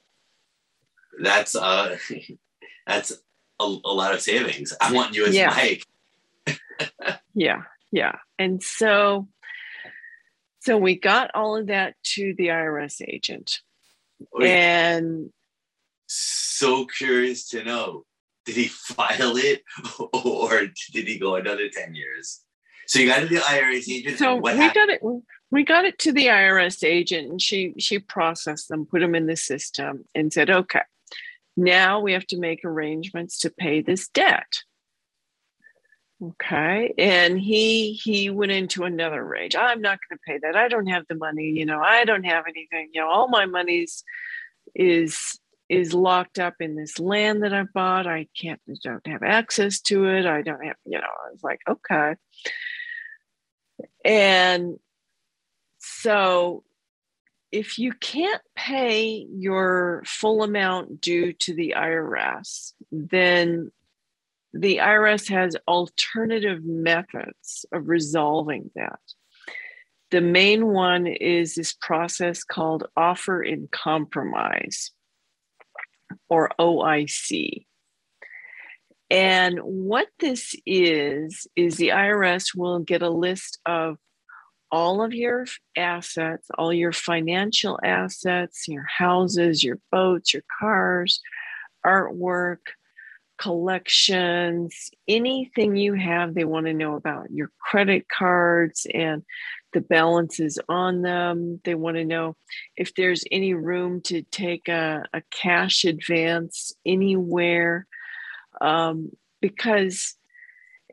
[1.23, 1.99] That's uh
[2.87, 3.13] that's
[3.61, 4.73] a, a lot of savings.
[4.81, 5.49] I want you as yeah.
[5.49, 5.85] mike.
[7.35, 8.17] Yeah yeah.
[8.39, 9.29] And so
[10.61, 13.61] so we got all of that to the irs agent.
[14.33, 15.31] Wait, and
[16.07, 18.05] so curious to know
[18.45, 19.63] did he file it
[20.13, 22.41] or did he go another 10 years
[22.89, 24.19] so you got to the IRS agent.
[24.19, 24.75] So we happened?
[24.75, 25.03] got it.
[25.51, 29.27] We got it to the IRS agent, and she she processed them, put them in
[29.27, 30.81] the system, and said, "Okay,
[31.55, 34.63] now we have to make arrangements to pay this debt."
[36.23, 39.55] Okay, and he he went into another rage.
[39.55, 40.57] I'm not going to pay that.
[40.57, 41.45] I don't have the money.
[41.45, 42.89] You know, I don't have anything.
[42.95, 44.03] You know, all my money's
[44.75, 48.07] is is locked up in this land that I bought.
[48.07, 50.25] I can't, don't have access to it.
[50.25, 52.15] I don't have, you know, I was like, okay.
[54.05, 54.79] And
[55.79, 56.65] so
[57.51, 63.71] if you can't pay your full amount due to the IRS, then
[64.53, 69.01] the IRS has alternative methods of resolving that.
[70.11, 74.91] The main one is this process called offer in compromise
[76.29, 77.67] or OIC.
[79.11, 83.97] And what this is, is the IRS will get a list of
[84.71, 91.23] all of your assets, all your financial assets, your houses, your boats, your cars,
[91.87, 92.59] artwork,
[93.39, 99.23] collections, anything you have, they want to know about your credit cards and
[99.73, 101.61] the balances on them.
[101.65, 102.37] They want to know
[102.77, 107.87] if there's any room to take a, a cash advance anywhere
[108.61, 110.15] um, because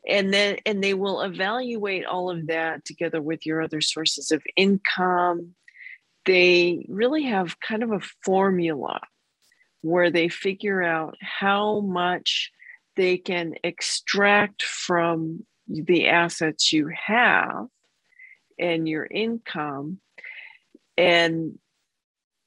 [0.08, 4.44] and then and they will evaluate all of that together with your other sources of
[4.56, 5.56] income.
[6.26, 9.00] They really have kind of a formula
[9.82, 12.52] where they figure out how much
[12.96, 17.68] they can extract from the assets you have
[18.58, 20.00] and your income.
[20.98, 21.60] And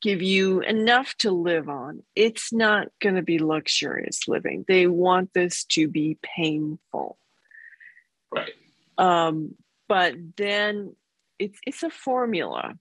[0.00, 2.02] give you enough to live on.
[2.14, 4.64] It's not going to be luxurious living.
[4.68, 7.18] They want this to be painful.
[8.30, 8.52] Right.
[8.96, 9.54] Um,
[9.88, 10.94] but then
[11.38, 12.74] it's it's a formula.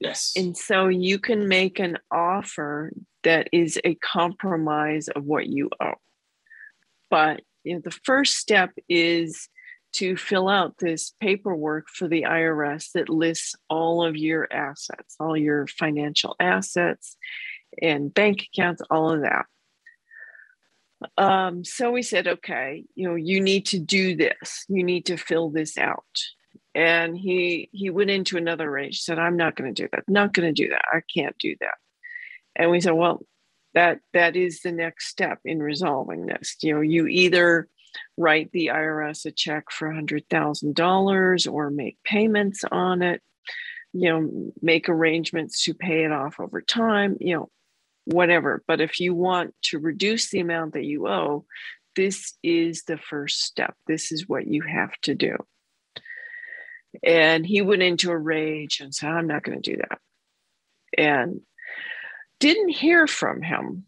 [0.00, 0.32] Yes.
[0.36, 5.94] And so you can make an offer that is a compromise of what you owe.
[7.08, 9.48] But you know, the first step is
[9.92, 15.36] to fill out this paperwork for the IRS that lists all of your assets, all
[15.36, 17.16] your financial assets
[17.80, 19.46] and bank accounts, all of that.
[21.18, 24.64] Um, so we said, okay, you know, you need to do this.
[24.68, 26.04] You need to fill this out.
[26.74, 29.00] And he he went into another range.
[29.00, 30.04] Said, I'm not going to do that.
[30.08, 30.84] Not going to do that.
[30.90, 31.74] I can't do that.
[32.56, 33.20] And we said, well,
[33.74, 36.56] that that is the next step in resolving this.
[36.62, 37.68] You know, you either
[38.16, 43.22] write the IRS a check for $100,000 or make payments on it,
[43.92, 47.48] you know, make arrangements to pay it off over time, you know,
[48.04, 48.62] whatever.
[48.66, 51.44] But if you want to reduce the amount that you owe,
[51.94, 53.74] this is the first step.
[53.86, 55.36] This is what you have to do.
[57.02, 59.98] And he went into a rage and said, I'm not going to do that.
[60.96, 61.40] And
[62.38, 63.86] didn't hear from him.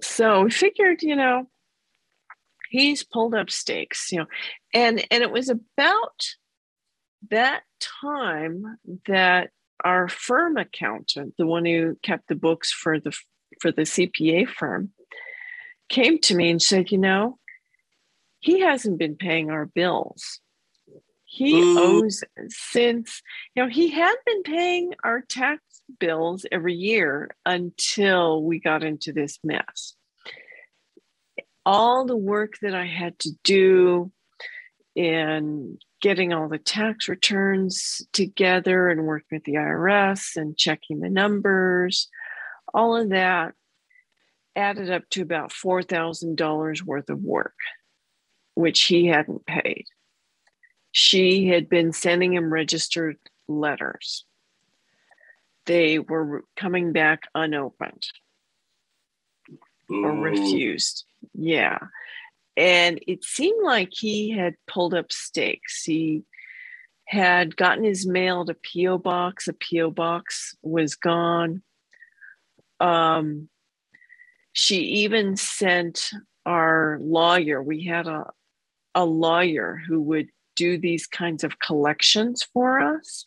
[0.00, 1.48] So we figured, you know,
[2.74, 4.26] he's pulled up stakes, you know,
[4.72, 6.26] and and it was about
[7.30, 9.50] that time that
[9.84, 13.16] our firm accountant, the one who kept the books for the
[13.60, 14.90] for the CPA firm,
[15.88, 17.38] came to me and said, you know,
[18.40, 20.40] he hasn't been paying our bills.
[21.24, 21.78] He Ooh.
[21.78, 23.22] owes since,
[23.54, 25.62] you know, he had been paying our tax
[26.00, 29.94] bills every year until we got into this mess.
[31.66, 34.12] All the work that I had to do
[34.94, 41.08] in getting all the tax returns together and working with the IRS and checking the
[41.08, 42.08] numbers,
[42.72, 43.54] all of that
[44.54, 47.56] added up to about $4,000 worth of work,
[48.54, 49.86] which he hadn't paid.
[50.92, 53.16] She had been sending him registered
[53.48, 54.24] letters
[55.66, 58.06] they were coming back unopened
[59.88, 61.04] or refused.
[61.32, 61.78] Yeah.
[62.56, 65.82] And it seemed like he had pulled up stakes.
[65.82, 66.22] He
[67.06, 68.98] had gotten his mail to P.O.
[68.98, 69.48] Box.
[69.48, 69.90] A P.O.
[69.90, 71.62] Box was gone.
[72.80, 73.48] Um,
[74.52, 76.10] she even sent
[76.46, 78.30] our lawyer, we had a,
[78.94, 83.26] a lawyer who would do these kinds of collections for us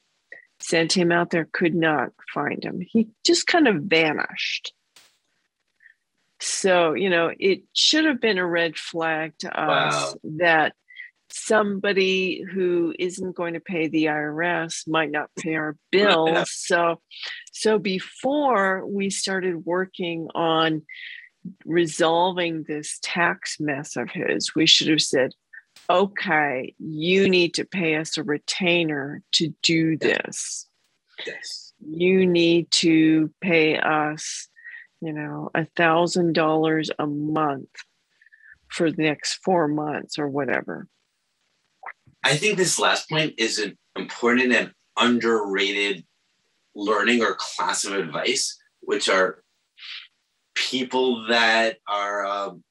[0.59, 2.81] sent him out there, could not find him.
[2.81, 4.73] He just kind of vanished.
[6.39, 10.15] So, you know, it should have been a red flag to us wow.
[10.37, 10.73] that
[11.29, 16.51] somebody who isn't going to pay the IRS might not pay our bills.
[16.51, 17.01] So,
[17.51, 20.83] so before we started working on
[21.65, 25.31] resolving this tax mess of his, we should have said,
[25.89, 30.67] okay, you need to pay us a retainer to do this.
[31.25, 31.73] Yes.
[31.79, 34.47] You need to pay us,
[35.01, 37.69] you know, a thousand dollars a month
[38.67, 40.87] for the next four months or whatever.
[42.23, 46.05] I think this last point is an important and underrated
[46.75, 49.43] learning or class of advice, which are
[50.55, 52.63] people that are um,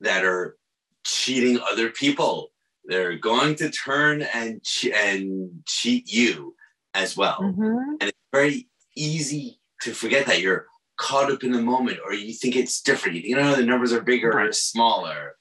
[0.00, 0.56] that are
[1.04, 2.50] cheating other people.
[2.84, 6.54] They're going to turn and che- and cheat you
[6.94, 7.40] as well.
[7.40, 7.94] Mm-hmm.
[8.00, 12.32] And it's very easy to forget that you're caught up in the moment or you
[12.32, 13.16] think it's different.
[13.16, 14.48] You know the numbers are bigger right.
[14.48, 15.36] or smaller.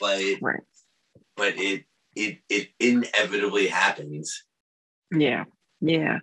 [0.00, 0.60] But right.
[1.36, 4.44] but it it it inevitably happens.
[5.10, 5.44] Yeah.
[5.80, 6.18] Yeah.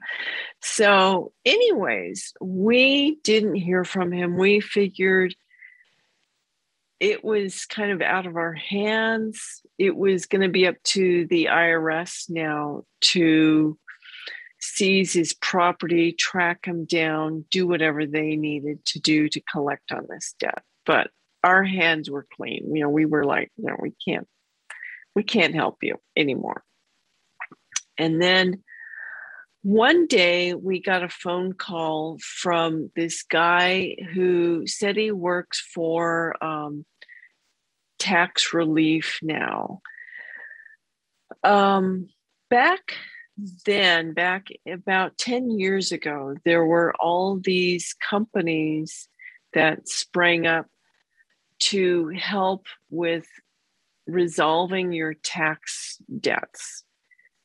[0.62, 4.38] So, anyways, we didn't hear from him.
[4.38, 5.36] We figured
[7.00, 9.62] it was kind of out of our hands.
[9.78, 13.78] It was going to be up to the IRS now to
[14.64, 20.08] seize his property, track him down, do whatever they needed to do to collect on
[20.10, 20.64] this debt.
[20.86, 21.10] But
[21.44, 22.74] our hands were clean.
[22.74, 24.26] You know, we were like, no, we can't,
[25.16, 26.64] we can't help you anymore.
[27.98, 28.64] And then
[29.64, 36.42] one day we got a phone call from this guy who said he works for
[36.42, 36.86] um,
[38.00, 39.82] tax relief now.
[41.44, 42.08] Um,
[42.50, 42.96] back
[43.38, 49.08] then, back about 10 years ago, there were all these companies
[49.54, 50.68] that sprang up
[51.60, 53.26] to help with
[54.06, 56.84] resolving your tax debts.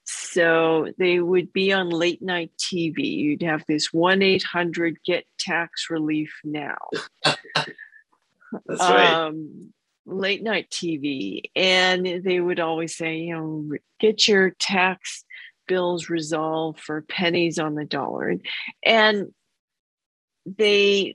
[0.04, 2.98] So they would be on late night TV.
[2.98, 6.78] You'd have this 1 800 Get Tax Relief Now.
[7.24, 9.12] That's right.
[9.12, 9.72] Um,
[10.06, 15.24] late night TV, and they would always say, you know, get your tax
[15.68, 18.34] bills resolve for pennies on the dollar.
[18.84, 19.32] And
[20.44, 21.14] they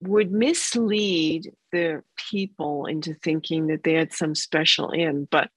[0.00, 5.50] would mislead the people into thinking that they had some special in, but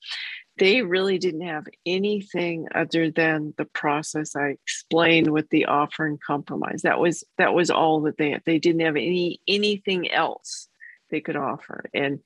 [0.57, 6.21] they really didn't have anything other than the process I explained with the offer and
[6.21, 6.81] compromise.
[6.83, 8.43] That was that was all that they had.
[8.45, 10.67] They didn't have any anything else
[11.09, 11.85] they could offer.
[11.93, 12.19] And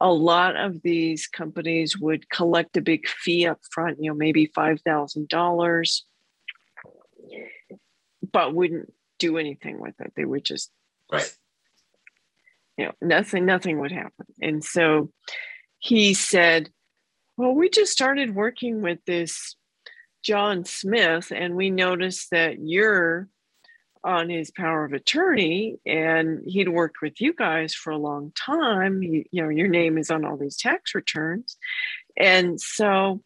[0.00, 4.46] a lot of these companies would collect a big fee up front, you know, maybe
[4.46, 6.02] $5,000,
[8.32, 10.12] but wouldn't do anything with it.
[10.16, 10.70] They would just,
[11.12, 11.36] right.
[12.76, 14.26] you know, nothing, nothing would happen.
[14.40, 15.10] And so
[15.78, 16.70] he said,
[17.36, 19.56] well, we just started working with this
[20.22, 23.28] John Smith, and we noticed that you're
[24.04, 29.02] on his power of attorney and he'd worked with you guys for a long time.
[29.02, 31.56] You, you know your name is on all these tax returns.
[32.16, 33.22] And so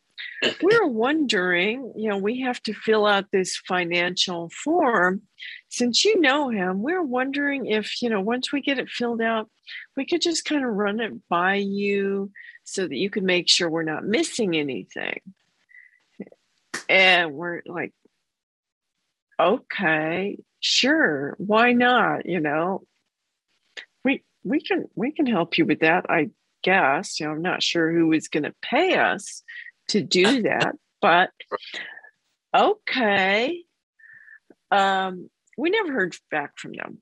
[0.62, 5.22] we're wondering you know we have to fill out this financial form.
[5.68, 9.50] Since you know him we're wondering if you know once we get it filled out
[9.96, 12.30] we could just kind of run it by you
[12.62, 15.20] so that you can make sure we're not missing anything.
[16.88, 17.92] And we're like
[19.40, 22.82] okay sure why not you know?
[24.04, 26.30] We we can we can help you with that i
[26.64, 29.42] guess you know i'm not sure who is going to pay us
[29.88, 31.30] to do that but
[32.54, 33.64] okay.
[34.70, 36.98] Um we never heard back from them.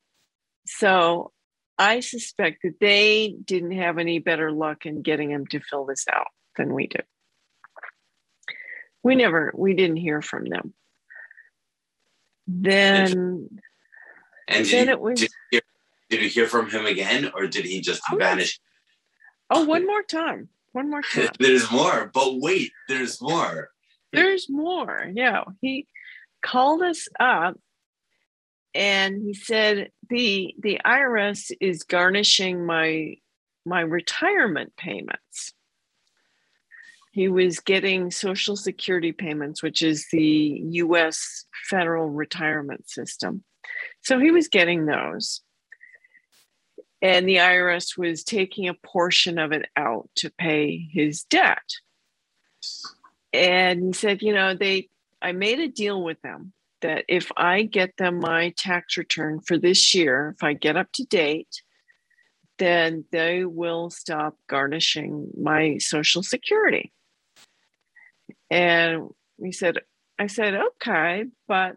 [0.67, 1.33] So
[1.79, 6.07] i suspect that they didn't have any better luck in getting him to fill this
[6.11, 7.05] out than we did
[9.03, 10.73] we never we didn't hear from them
[12.47, 13.49] then
[14.49, 15.61] and did, then you, it was did, you hear,
[16.11, 18.61] did you hear from him again or did he just Oh, vanish?
[19.51, 20.49] Oh one more time.
[20.73, 21.29] One more time.
[21.39, 23.71] There's more but wait there's more.
[24.13, 25.11] There's more.
[25.13, 25.45] Yeah.
[25.61, 25.87] He
[26.43, 27.59] called us up
[28.75, 33.17] and he said the the irs is garnishing my
[33.65, 35.55] my retirement payments
[37.17, 43.43] he was getting social security payments which is the us federal retirement system.
[44.03, 45.41] So he was getting those.
[47.01, 51.67] And the irs was taking a portion of it out to pay his debt.
[53.33, 54.91] And he said you know they
[55.23, 56.53] i made a deal with them
[56.83, 60.93] that if i get them my tax return for this year if i get up
[60.93, 61.63] to date
[62.59, 66.93] then they will stop garnishing my social security
[68.51, 69.79] and we said
[70.19, 71.77] i said okay but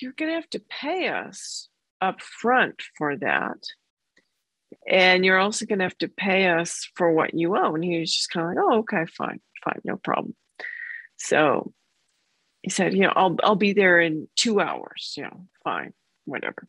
[0.00, 1.68] you're going to have to pay us
[2.00, 3.58] up front for that
[4.88, 7.98] and you're also going to have to pay us for what you owe and he
[7.98, 10.34] was just kind of like oh okay fine fine no problem
[11.16, 11.72] so
[12.66, 15.92] he said, you know, I'll I'll be there in two hours, you know, fine,
[16.24, 16.66] whatever.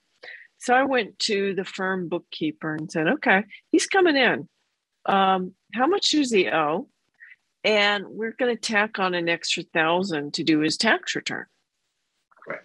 [0.60, 4.47] So I went to the firm bookkeeper and said, okay, he's coming in.
[5.08, 6.88] Um, how much does he owe?
[7.64, 11.45] And we're going to tack on an extra thousand to do his tax return.
[12.47, 12.62] Right.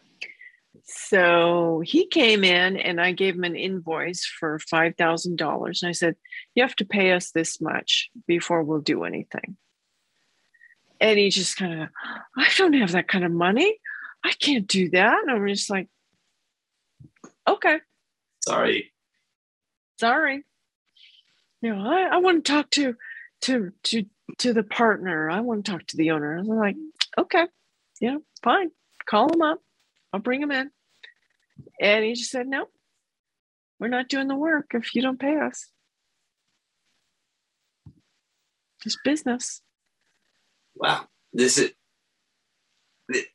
[0.84, 5.82] So he came in and I gave him an invoice for $5,000.
[5.82, 6.16] And I said,
[6.54, 9.56] you have to pay us this much before we'll do anything.
[11.00, 11.88] And he just kind of,
[12.36, 13.76] I don't have that kind of money.
[14.24, 15.18] I can't do that.
[15.22, 15.88] And I'm just like,
[17.48, 17.78] okay,
[18.44, 18.92] sorry
[20.02, 20.44] sorry.
[21.60, 22.96] You know, I, I want to talk to
[23.42, 24.04] to to
[24.38, 25.30] to the partner.
[25.30, 26.36] I want to talk to the owner.
[26.36, 26.76] I'm like,
[27.18, 27.46] okay,
[28.00, 28.70] yeah, fine.
[29.06, 29.58] Call him up.
[30.12, 30.70] I'll bring him in.
[31.80, 32.66] And he just said, no,
[33.78, 35.70] we're not doing the work if you don't pay us.
[38.82, 39.62] Just business.
[40.74, 41.72] Wow, this is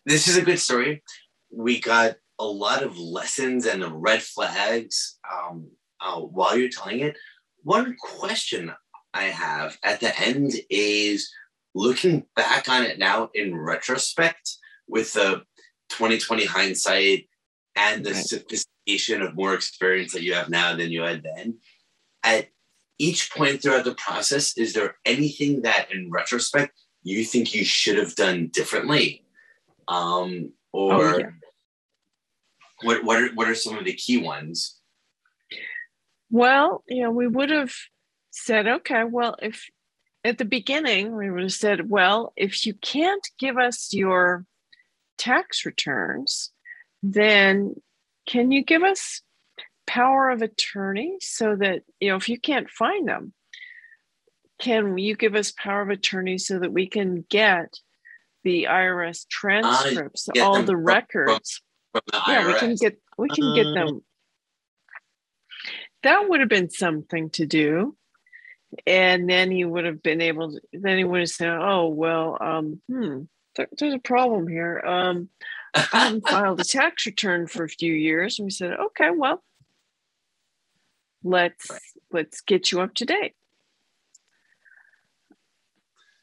[0.06, 1.04] this is a good story.
[1.52, 5.70] We got a lot of lessons and red flags um,
[6.02, 7.18] uh, while you're telling it.
[7.64, 8.74] One question
[9.18, 11.32] I have at the end is
[11.74, 14.58] looking back on it now in retrospect
[14.88, 15.44] with the
[15.90, 17.28] 2020 hindsight
[17.76, 18.26] and the Right.
[18.26, 21.60] sophistication of more experience that you have now than you had then.
[22.24, 22.50] At
[23.00, 27.98] each point throughout the process, is there anything that in retrospect you think you should
[27.98, 29.24] have done differently?
[29.88, 31.30] Um, or Oh, yeah.
[32.84, 34.80] what, what, are, what are some of the key ones?
[36.30, 37.74] Well, you know, we would have
[38.38, 39.66] said, okay, well, if
[40.24, 44.46] at the beginning we would have said, well, if you can't give us your
[45.18, 46.52] tax returns,
[47.02, 47.76] then
[48.28, 49.22] can you give us
[49.86, 53.34] power of attorney so that, you know, if you can't find them,
[54.60, 57.80] can you give us power of attorney so that we can get
[58.44, 61.62] the IRS transcripts, all the records?
[61.92, 64.02] From the yeah we can get we can get them.
[66.04, 67.96] That would have been something to do
[68.86, 72.38] and then he would have been able to then he would have said oh well
[72.42, 73.24] um hmm
[73.56, 74.80] there- there's a problem here.
[74.86, 75.30] Um
[75.74, 78.38] i haven't filed a tax return for a few years.
[78.40, 79.44] And we said okay well
[81.24, 81.80] let's right.
[82.12, 83.34] let's get you up to date.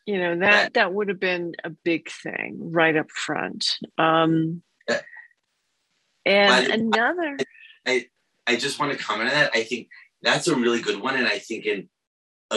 [0.06, 3.78] You know that that would have been a big thing right up front.
[3.96, 5.00] Um yeah.
[6.26, 7.38] and well, another
[7.86, 8.06] I,
[8.46, 9.50] I just want to comment on that.
[9.54, 9.88] I think
[10.24, 11.88] that's a really good one and i think an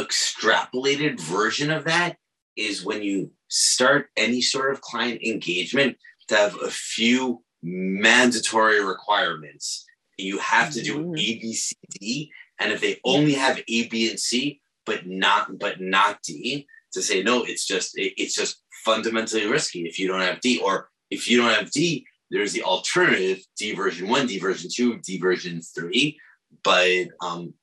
[0.03, 2.17] extrapolated version of that
[2.55, 9.85] is when you start any sort of client engagement to have a few mandatory requirements
[10.17, 11.13] you have to do mm-hmm.
[11.13, 15.57] a b c d and if they only have a b and c but not
[15.59, 20.07] but not d to say no it's just it, it's just fundamentally risky if you
[20.07, 24.27] don't have d or if you don't have d there's the alternative d version 1
[24.27, 26.17] d version 2 d version 3
[26.63, 27.53] but um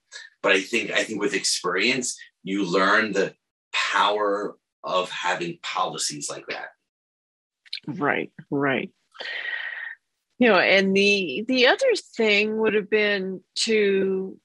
[0.45, 3.35] but i think i think with experience you learn the
[3.73, 6.69] power of having policies like that
[7.87, 8.91] right right
[10.39, 14.39] you know and the the other thing would have been to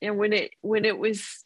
[0.00, 1.44] and when it when it was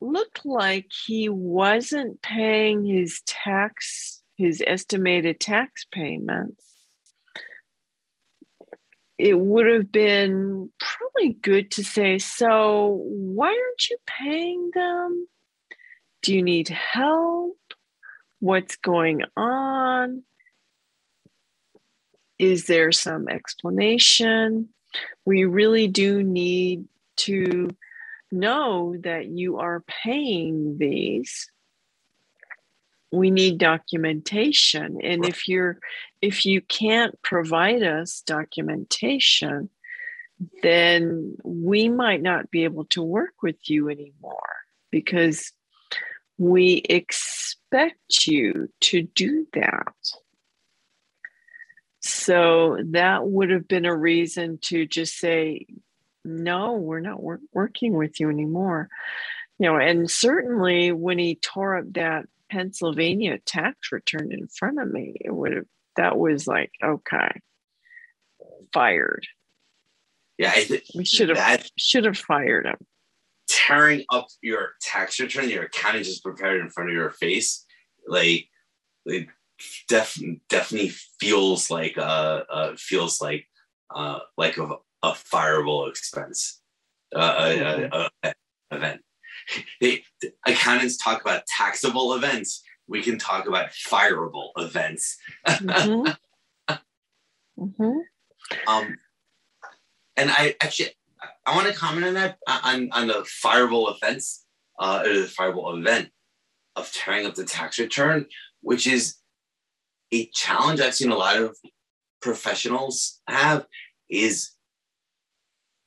[0.00, 6.65] looked like he wasn't paying his tax, his estimated tax payments.
[9.18, 15.26] It would have been probably good to say, So, why aren't you paying them?
[16.22, 17.58] Do you need help?
[18.40, 20.22] What's going on?
[22.38, 24.68] Is there some explanation?
[25.24, 26.84] We really do need
[27.18, 27.70] to
[28.30, 31.50] know that you are paying these
[33.12, 35.78] we need documentation and if you're
[36.26, 39.68] if you can't provide us documentation
[40.62, 44.56] then we might not be able to work with you anymore
[44.90, 45.52] because
[46.36, 49.94] we expect you to do that
[52.00, 55.66] so that would have been a reason to just say
[56.26, 58.88] no, we're not wor- working with you anymore.
[59.58, 64.90] You know, and certainly when he tore up that Pennsylvania tax return in front of
[64.90, 65.66] me, it would have,
[65.96, 67.40] that was like, okay,
[68.72, 69.26] fired.
[70.38, 72.76] Yeah, th- we should have should have fired him.
[73.48, 77.64] Tearing up your tax return, your accountant just prepared in front of your face,
[78.06, 78.48] like
[79.06, 79.28] it
[79.88, 83.46] def- definitely feels like uh, uh feels like
[83.94, 86.60] uh like a, a fireable expense,
[87.14, 88.34] uh, a, a, a,
[88.70, 89.00] event.
[89.80, 90.02] They,
[90.44, 92.64] accountants talk about taxable events.
[92.88, 95.18] We can talk about fireable events.
[95.46, 96.10] mm-hmm.
[97.58, 97.98] mm-hmm.
[98.68, 98.98] Um,
[100.16, 100.90] and I actually
[101.44, 104.44] I want to comment on that on on the fireable offense,
[104.78, 106.10] uh, or the fireable event
[106.74, 108.26] of tearing up the tax return,
[108.60, 109.16] which is
[110.12, 111.56] a challenge I've seen a lot of
[112.20, 113.66] professionals have.
[114.08, 114.52] Is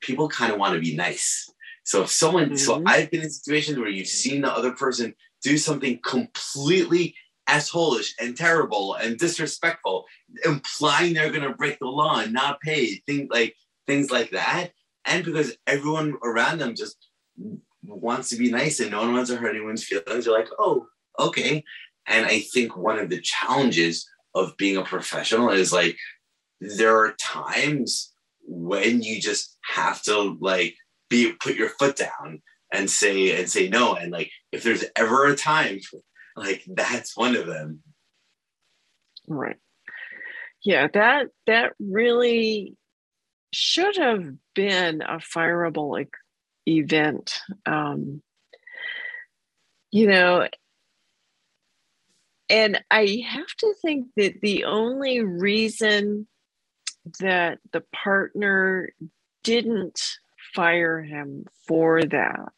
[0.00, 1.50] people kind of want to be nice.
[1.84, 2.56] So if someone, mm-hmm.
[2.56, 7.14] so I've been in situations where you've seen the other person do something completely
[7.48, 10.04] assholish and terrible and disrespectful,
[10.44, 13.54] implying they're gonna break the law and not pay, things like
[13.86, 14.70] things like that.
[15.04, 16.96] And because everyone around them just
[17.82, 20.86] wants to be nice and no one wants to hurt anyone's feelings, you're like, oh,
[21.18, 21.64] okay.
[22.06, 25.96] And I think one of the challenges of being a professional is like
[26.60, 28.12] there are times
[28.42, 30.76] when you just have to like
[31.08, 33.94] be put your foot down and say and say no.
[33.94, 35.80] And like if there's ever a time
[36.36, 37.82] like that's one of them.
[39.26, 39.56] Right.
[40.62, 42.76] Yeah that that really
[43.52, 46.06] should have been a fireable
[46.66, 47.40] event.
[47.66, 48.22] Um
[49.90, 50.46] you know
[52.48, 56.26] and i have to think that the only reason
[57.18, 58.90] that the partner
[59.42, 60.00] didn't
[60.54, 62.52] fire him for that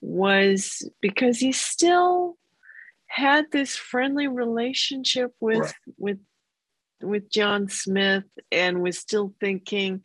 [0.00, 2.36] was because he still
[3.06, 5.74] had this friendly relationship with right.
[5.98, 6.18] with
[7.02, 10.02] with John Smith and was still thinking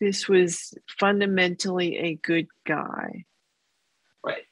[0.00, 3.24] this was fundamentally a good guy.
[4.24, 4.42] Right.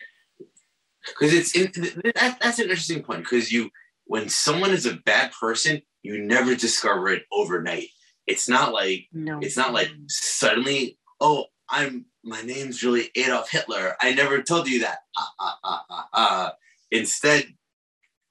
[1.07, 1.73] Because it's in,
[2.14, 3.71] that, that's an interesting point because you
[4.05, 7.89] when someone is a bad person, you never discover it overnight.
[8.27, 9.39] It's not like no.
[9.41, 13.97] it's not like suddenly, oh, I'm my name's really Adolf Hitler.
[14.01, 14.99] I never told you that.
[15.19, 16.51] Uh, uh, uh, uh, uh.
[16.91, 17.47] Instead,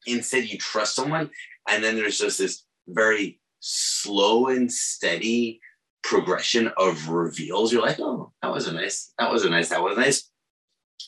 [0.06, 1.30] instead you trust someone,
[1.70, 5.60] and then there's just this very slow and steady
[6.04, 7.72] progression of reveals.
[7.72, 10.30] You're like, oh, that was a nice, that was a nice, that was nice.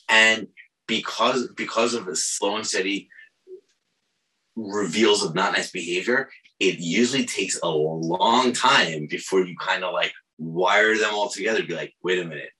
[0.08, 0.48] And
[0.86, 3.08] because because of the slow and steady
[4.56, 9.94] reveals of not nice behavior, it usually takes a long time before you kind of
[9.94, 11.62] like wire them all together.
[11.62, 12.50] Be like, wait a minute,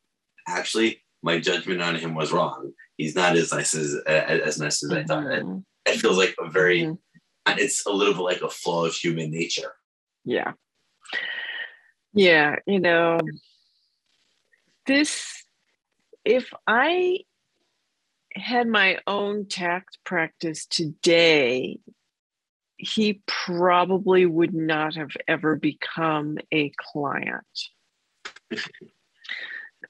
[0.47, 2.72] actually, my judgment on him was wrong.
[2.97, 5.24] He's not as nice as as nice as I thought.
[5.24, 5.59] Mm-hmm.
[5.87, 6.99] It, it feels like a very, Mhm.
[7.49, 9.72] it's a little bit like a flaw of human nature.
[10.24, 10.53] Yeah.
[12.12, 13.18] Yeah, you know,
[14.87, 15.45] this,
[16.24, 17.20] if I
[18.35, 21.78] had my own tax practice today,
[22.81, 27.45] he probably would not have ever become a client,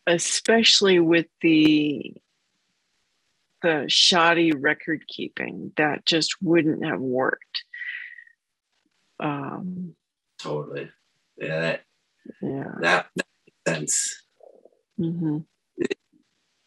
[0.07, 2.14] especially with the
[3.62, 7.64] the shoddy record keeping that just wouldn't have worked.
[9.20, 9.95] Um,
[10.38, 10.91] Totally.
[11.36, 11.82] Yeah, that
[12.43, 12.72] yeah.
[12.80, 14.24] that, that makes sense.
[14.97, 15.38] hmm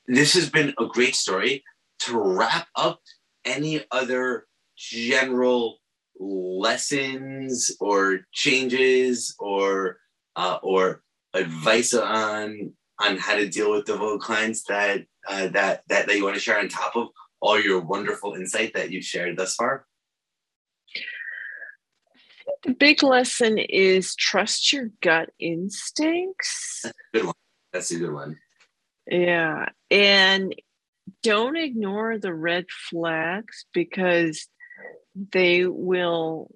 [0.08, 1.64] this has been a great story
[2.00, 3.02] to wrap up
[3.46, 5.80] any other general
[6.24, 9.98] lessons or changes or
[10.36, 11.04] uh, or
[11.34, 16.24] advice on on how to deal with devoted clients that uh, that that that you
[16.24, 17.08] want to share on top of
[17.42, 19.86] all your wonderful insight that you've shared thus far
[22.64, 26.86] The big lesson is trust your gut instincts.
[27.74, 28.38] that's a good one
[29.10, 29.70] Yeah.
[29.92, 30.56] And
[31.22, 34.48] don't ignore the red flags because
[35.16, 36.50] they will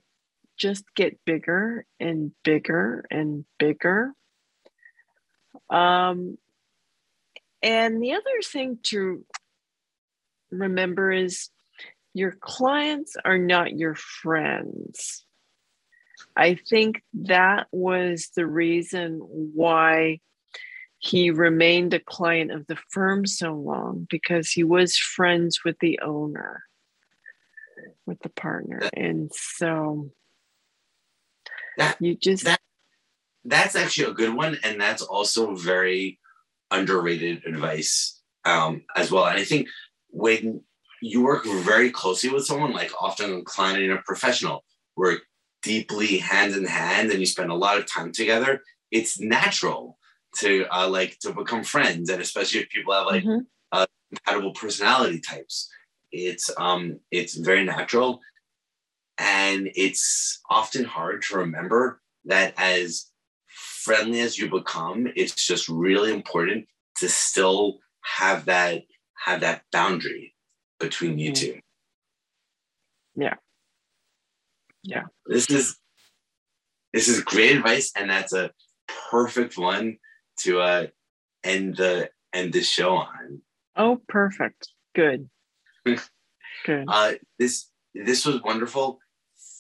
[0.57, 4.11] just get bigger and bigger and bigger.
[5.69, 6.37] Um,
[7.61, 9.23] and the other thing to
[10.51, 11.49] remember is
[12.13, 15.25] your clients are not your friends.
[16.35, 20.19] I think that was the reason why
[20.99, 25.99] he remained a client of the firm so long because he was friends with the
[26.03, 26.63] owner,
[28.05, 28.81] with the partner.
[28.93, 30.11] And so
[31.77, 32.61] That- you just, that-
[33.45, 36.19] that's actually a good one and that's also very
[36.71, 39.67] underrated advice um, as well and i think
[40.09, 40.61] when
[41.01, 44.65] you work very closely with someone like often a client and a professional
[44.97, 45.21] work
[45.61, 48.61] deeply hand in hand and you spend a lot of time together
[48.91, 49.97] it's natural
[50.35, 53.45] to uh, like to become friends and especially if people have like Mhm.
[54.09, 55.69] compatible personality types
[56.17, 58.19] it's um it's very natural
[59.19, 63.11] and it's often hard to remember that as
[63.47, 66.65] friendly as you become it's just really important
[66.97, 68.81] to still have that
[69.25, 70.35] have that boundary
[70.79, 71.35] between you Mhm.
[71.35, 71.59] two
[73.15, 73.35] Yeah.
[74.83, 75.03] Yeah.
[75.27, 75.77] this is
[76.93, 78.51] this is great advice and that's a
[79.11, 79.97] perfect one
[80.39, 80.87] to uh
[81.43, 83.41] end the end the show on
[83.75, 84.69] oh, perfect.
[84.95, 85.29] Good.
[86.65, 86.85] Good.
[86.87, 88.99] Uh, this this was wonderful.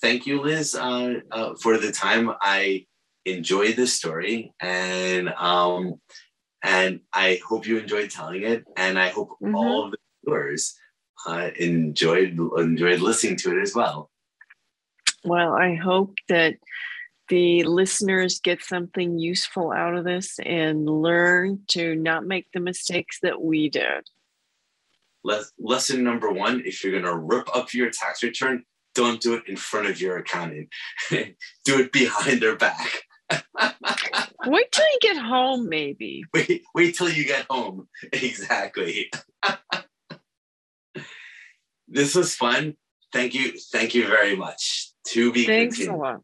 [0.01, 2.31] Thank you, Liz, uh, uh, for the time.
[2.41, 2.85] I
[3.25, 5.99] enjoyed this story, and um,
[6.63, 9.55] and I hope you enjoyed telling it, and I hope Mhm.
[9.55, 10.77] all of the viewers
[11.25, 14.11] uh, enjoyed enjoyed listening to it as well.
[15.23, 16.55] Well, I hope that
[17.29, 23.19] the listeners get something useful out of this and learn to not make the mistakes
[23.21, 24.07] that we did.
[25.59, 28.63] Lesson number one if you're going to rip up your tax return,
[28.95, 30.69] don't do it in front of your accountant,
[31.11, 33.03] do it behind their back.
[34.45, 36.23] wait till you get home, maybe.
[36.33, 37.87] Wait, wait till you get home.
[38.13, 39.11] Exactly.
[41.87, 42.75] this was fun.
[43.13, 43.53] Thank you.
[43.71, 44.91] Thank you very much.
[45.09, 45.95] To be Thanks continued.
[45.95, 46.21] a lot.